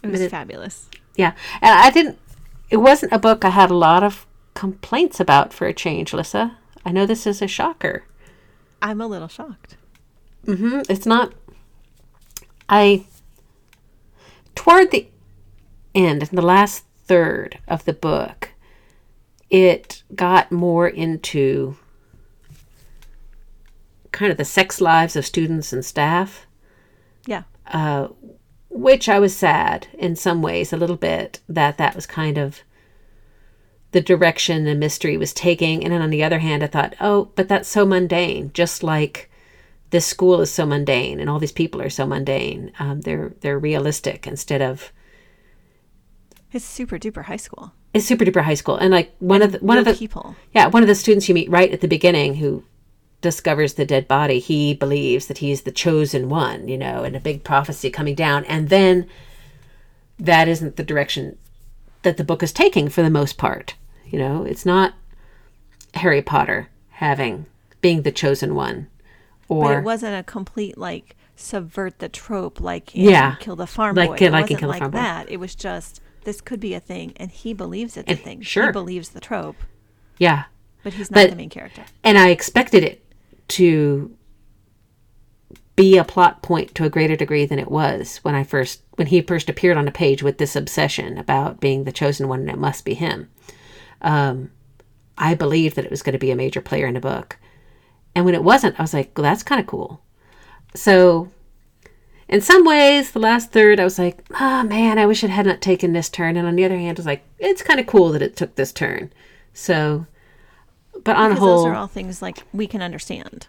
[0.09, 0.89] It was it- fabulous.
[1.15, 2.19] Yeah, and I didn't.
[2.69, 6.57] It wasn't a book I had a lot of complaints about for a change, Lissa.
[6.83, 8.03] I know this is a shocker.
[8.81, 9.77] I'm a little shocked.
[10.45, 10.81] Mm-hmm.
[10.89, 11.33] It's not.
[12.67, 13.05] I.
[14.55, 15.07] Toward the
[15.93, 18.49] end, the last third of the book,
[19.49, 21.77] it got more into
[24.11, 26.47] kind of the sex lives of students and staff,
[27.25, 27.43] Yeah.
[27.67, 28.07] uh,
[28.76, 32.59] which I was sad in some ways a little bit that that was kind of
[33.91, 35.84] the direction the mystery was taking.
[35.84, 39.32] And then on the other hand, I thought, oh, but that's so mundane, just like
[39.91, 42.71] this school is so mundane and all these people are so mundane.
[42.80, 44.91] Um, they're they're realistic instead of
[46.51, 47.71] It's super duper high school.
[47.93, 48.76] it's super duper high school.
[48.76, 50.36] And like one of the, one of the people.
[50.53, 52.63] yeah one of the students you meet right at the beginning who
[53.26, 57.19] discovers the dead body, he believes that he's the chosen one, you know, and a
[57.19, 59.07] big prophecy coming down, and then
[60.19, 61.36] that isn't the direction
[62.03, 63.73] that the book is taking for the most part.
[64.05, 64.93] You know, it's not
[65.95, 67.47] Harry Potter having
[67.82, 68.88] being the chosen one,
[69.47, 73.36] But or it wasn't a complete like subvert the trope like in Yeah.
[73.39, 74.11] kill the farm Like- boy.
[74.13, 74.97] like it in wasn't Kill the like Farm Boy.
[74.99, 75.32] that.
[75.32, 78.41] It was just this could be a thing, and he believes it's a thing.
[78.41, 78.67] sure.
[78.67, 79.57] he believes the trope,
[80.17, 80.43] yeah,
[80.84, 81.86] but he's not But- the main character.
[82.03, 83.03] and I expected it
[83.49, 84.15] to
[85.75, 89.07] be a plot point to a greater degree than it was when I first when
[89.07, 92.49] he first appeared on a page with this obsession about being the chosen one and
[92.49, 93.29] it must be him.
[94.01, 94.51] Um,
[95.17, 97.37] I believed that it was going to be a major player in the book,
[98.13, 100.01] and when it wasn't, I was like, "Well, that's kind of cool."
[100.73, 101.29] so
[102.27, 105.45] in some ways, the last third, I was like, oh man, I wish it had
[105.45, 106.37] not taken this turn.
[106.37, 108.55] And on the other hand, I was like, it's kind of cool that it took
[108.55, 109.13] this turn.
[109.53, 110.07] So,
[111.05, 113.47] but on Because whole, those are all things like we can understand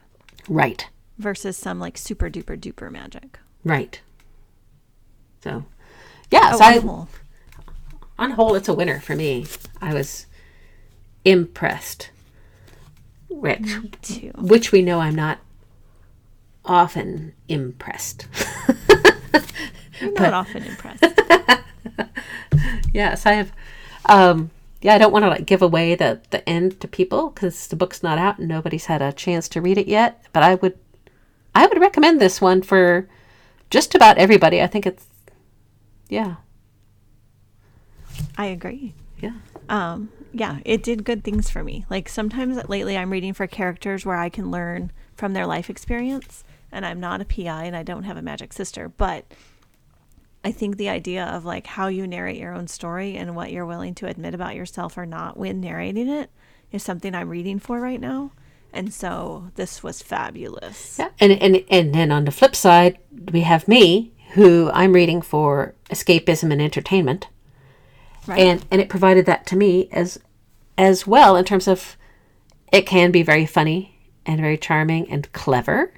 [0.48, 0.88] right,
[1.18, 3.38] versus some like super duper duper magic.
[3.64, 4.00] right.
[5.42, 5.64] So,
[6.30, 7.08] yeah, Oh, so on I, whole.
[8.18, 9.46] on whole, it's a winner for me.
[9.80, 10.26] I was
[11.24, 12.10] impressed,
[13.28, 13.76] which,
[14.36, 15.38] which we know I'm not
[16.64, 18.26] often impressed.
[20.00, 21.04] You're but- not often impressed.
[22.92, 23.52] yes, I have.
[24.06, 24.50] Um,
[24.82, 27.76] yeah, I don't want to like give away the the end to people because the
[27.76, 30.22] book's not out and nobody's had a chance to read it yet.
[30.32, 30.78] But I would,
[31.54, 33.08] I would recommend this one for
[33.70, 34.62] just about everybody.
[34.62, 35.06] I think it's,
[36.08, 36.36] yeah,
[38.36, 38.94] I agree.
[39.20, 39.32] yeah,
[39.68, 44.04] um yeah it did good things for me like sometimes lately i'm reading for characters
[44.04, 47.82] where i can learn from their life experience and i'm not a pi and i
[47.82, 49.24] don't have a magic sister but
[50.46, 53.66] i think the idea of like how you narrate your own story and what you're
[53.66, 56.30] willing to admit about yourself or not when narrating it
[56.72, 58.30] is something i'm reading for right now
[58.72, 61.08] and so this was fabulous yeah.
[61.18, 62.98] And and and then on the flip side,
[63.32, 67.28] we have me who I'm reading for escapism and entertainment.
[68.26, 70.18] right and and it provided that to me as
[70.76, 71.96] as well in terms of
[72.72, 75.94] it can be very funny and very charming and clever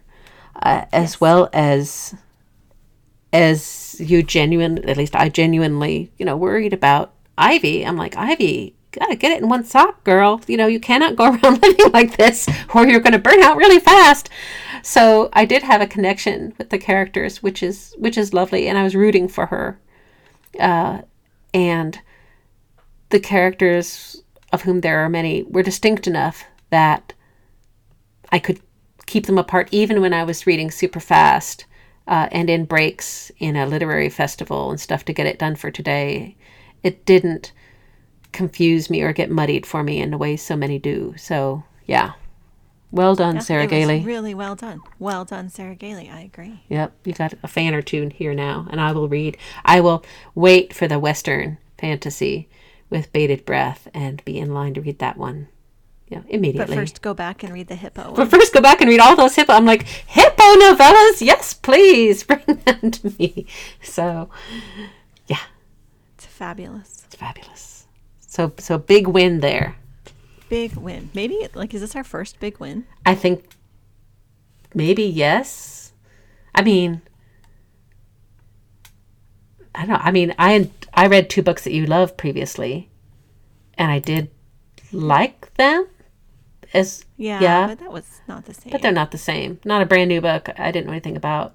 [0.62, 2.14] uh, as well as
[3.32, 7.86] as you genuine at least i genuinely you know worried about ivy.
[7.86, 10.40] I'm like ivy gotta get it in one sock girl.
[10.46, 13.80] You know you cannot go around living like this or you're to burn out really
[13.80, 14.28] fast.
[14.82, 18.76] So i did have a connection with the characters which is which is lovely and
[18.76, 19.80] i was rooting for her.
[20.58, 21.02] Uh,
[21.54, 22.00] and
[23.10, 24.22] the characters
[24.52, 27.12] of whom there are many were distinct enough that
[28.30, 28.60] I could
[29.06, 31.64] keep them apart even when I was reading super fast
[32.08, 35.70] uh, and in breaks in a literary festival and stuff to get it done for
[35.70, 36.36] today.
[36.82, 37.52] It didn't
[38.32, 41.14] confuse me or get muddied for me in the way so many do.
[41.16, 42.12] So, yeah.
[42.90, 44.00] Well done, Yeah, Sarah Gailey.
[44.00, 47.82] really well done well done sarah gailey i agree Yep, you got a fan or
[47.82, 49.36] two here now, and I will read.
[49.62, 50.02] I will
[50.34, 52.48] wait for the Western fantasy
[52.88, 55.48] with bated breath and be in line to read that one.
[56.08, 56.74] Yeah, immediately.
[56.74, 59.14] but first go back and read the hippo But first, go back and read all
[59.14, 59.52] those hippo.
[59.52, 61.20] I'm like hippo novellas.
[61.20, 63.46] Yes, please bring them to me.
[63.82, 64.30] So,
[65.26, 65.42] yeah,
[66.14, 67.86] it's fabulous it's fabulous.
[68.20, 69.76] So, so big win there.
[70.48, 71.10] big win.
[71.14, 72.84] Maybe like is this our first big win?
[73.04, 73.44] I think
[74.74, 75.92] maybe yes.
[76.54, 77.02] I mean,
[79.74, 80.00] I don't know.
[80.02, 82.88] I mean, I I read two books that you loved previously,
[83.76, 84.30] and I did
[84.92, 85.86] like them.
[86.74, 87.66] As Yeah, Yeah.
[87.68, 88.70] but that was not the same.
[88.72, 89.58] but they're not the same.
[89.64, 90.48] Not a brand new book.
[90.58, 91.54] I didn't know anything about.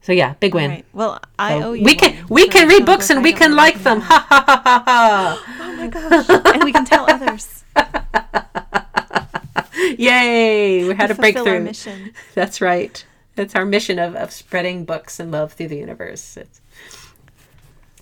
[0.00, 0.70] So yeah, big win.
[0.70, 0.84] Right.
[0.92, 1.84] Well, I So owe you.
[1.84, 3.98] we can we can read books and we can like them.
[3.98, 4.08] about.
[4.08, 6.28] Ha ha ha ha Oh my gosh!
[6.54, 7.62] and we can tell others.
[9.98, 10.86] Yay!
[10.88, 11.60] We had a breakthrough.
[11.60, 12.12] mission.
[12.34, 13.04] That's right.
[13.36, 16.36] That's our mission of, of spreading books and love through the universe.
[16.36, 16.60] It's,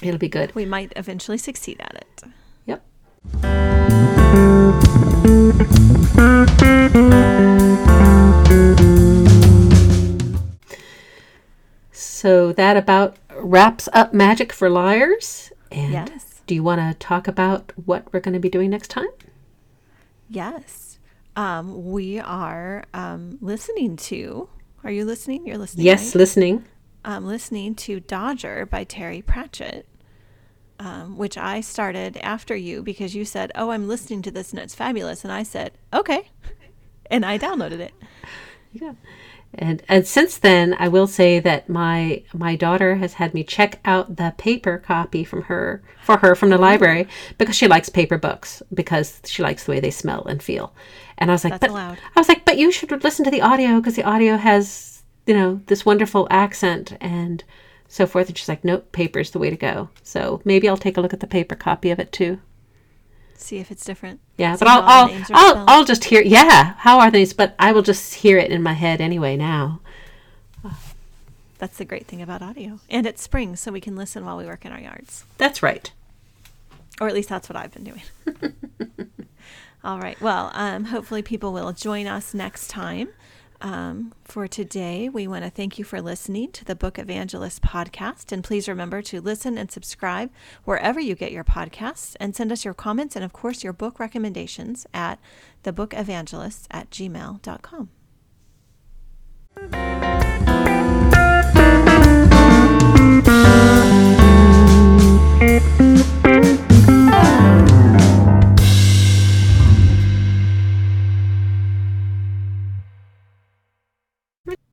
[0.02, 0.54] it'll be good.
[0.54, 2.22] We might eventually succeed at it.
[2.66, 2.82] Yep.
[12.20, 15.50] So that about wraps up Magic for Liars.
[15.72, 16.42] And Yes.
[16.46, 19.08] do you want to talk about what we're going to be doing next time?
[20.28, 20.98] Yes.
[21.34, 24.50] Um, we are um, listening to.
[24.84, 25.46] Are you listening?
[25.46, 25.86] You're listening.
[25.86, 26.14] Yes, right?
[26.16, 26.64] listening.
[27.06, 29.86] um, listening to Dodger by Terry Pratchett,
[30.78, 34.60] um, which I started after you because you said, "Oh, I'm listening to this and
[34.60, 36.28] it's fabulous," and I said, "Okay,"
[37.10, 37.94] and I downloaded it.
[38.72, 38.92] Yeah.
[39.54, 43.80] And and since then, I will say that my my daughter has had me check
[43.84, 46.60] out the paper copy from her for her from the oh.
[46.60, 50.72] library because she likes paper books because she likes the way they smell and feel.
[51.18, 51.98] And I was like, That's but allowed.
[52.14, 55.34] I was like, but you should listen to the audio because the audio has you
[55.34, 57.42] know this wonderful accent and
[57.90, 58.28] so forth.
[58.28, 59.90] And she's like, nope, paper's the way to go.
[60.02, 62.40] So maybe I'll take a look at the paper copy of it too.
[63.40, 64.20] See if it's different.
[64.36, 65.64] Yeah, but I'll I'll I'll.
[65.68, 66.22] I'll just hear.
[66.22, 67.32] Yeah, how are these?
[67.32, 69.80] But I will just hear it in my head anyway now.
[71.58, 74.46] That's the great thing about audio, and it's spring, so we can listen while we
[74.46, 75.92] work in our yards, That's right.
[77.02, 78.02] or at least that's what I've been doing.
[79.84, 80.18] All right.
[80.22, 83.08] Well, um, hopefully people will join us next time.
[83.62, 88.32] Um, for today, we want to thank you for listening to the Book Evangelist podcast.
[88.32, 90.30] And please remember to listen and subscribe
[90.64, 94.00] wherever you get your podcasts and send us your comments and, of course, your book
[94.00, 95.18] recommendations at
[95.64, 97.90] thebookevangelists at gmail.com.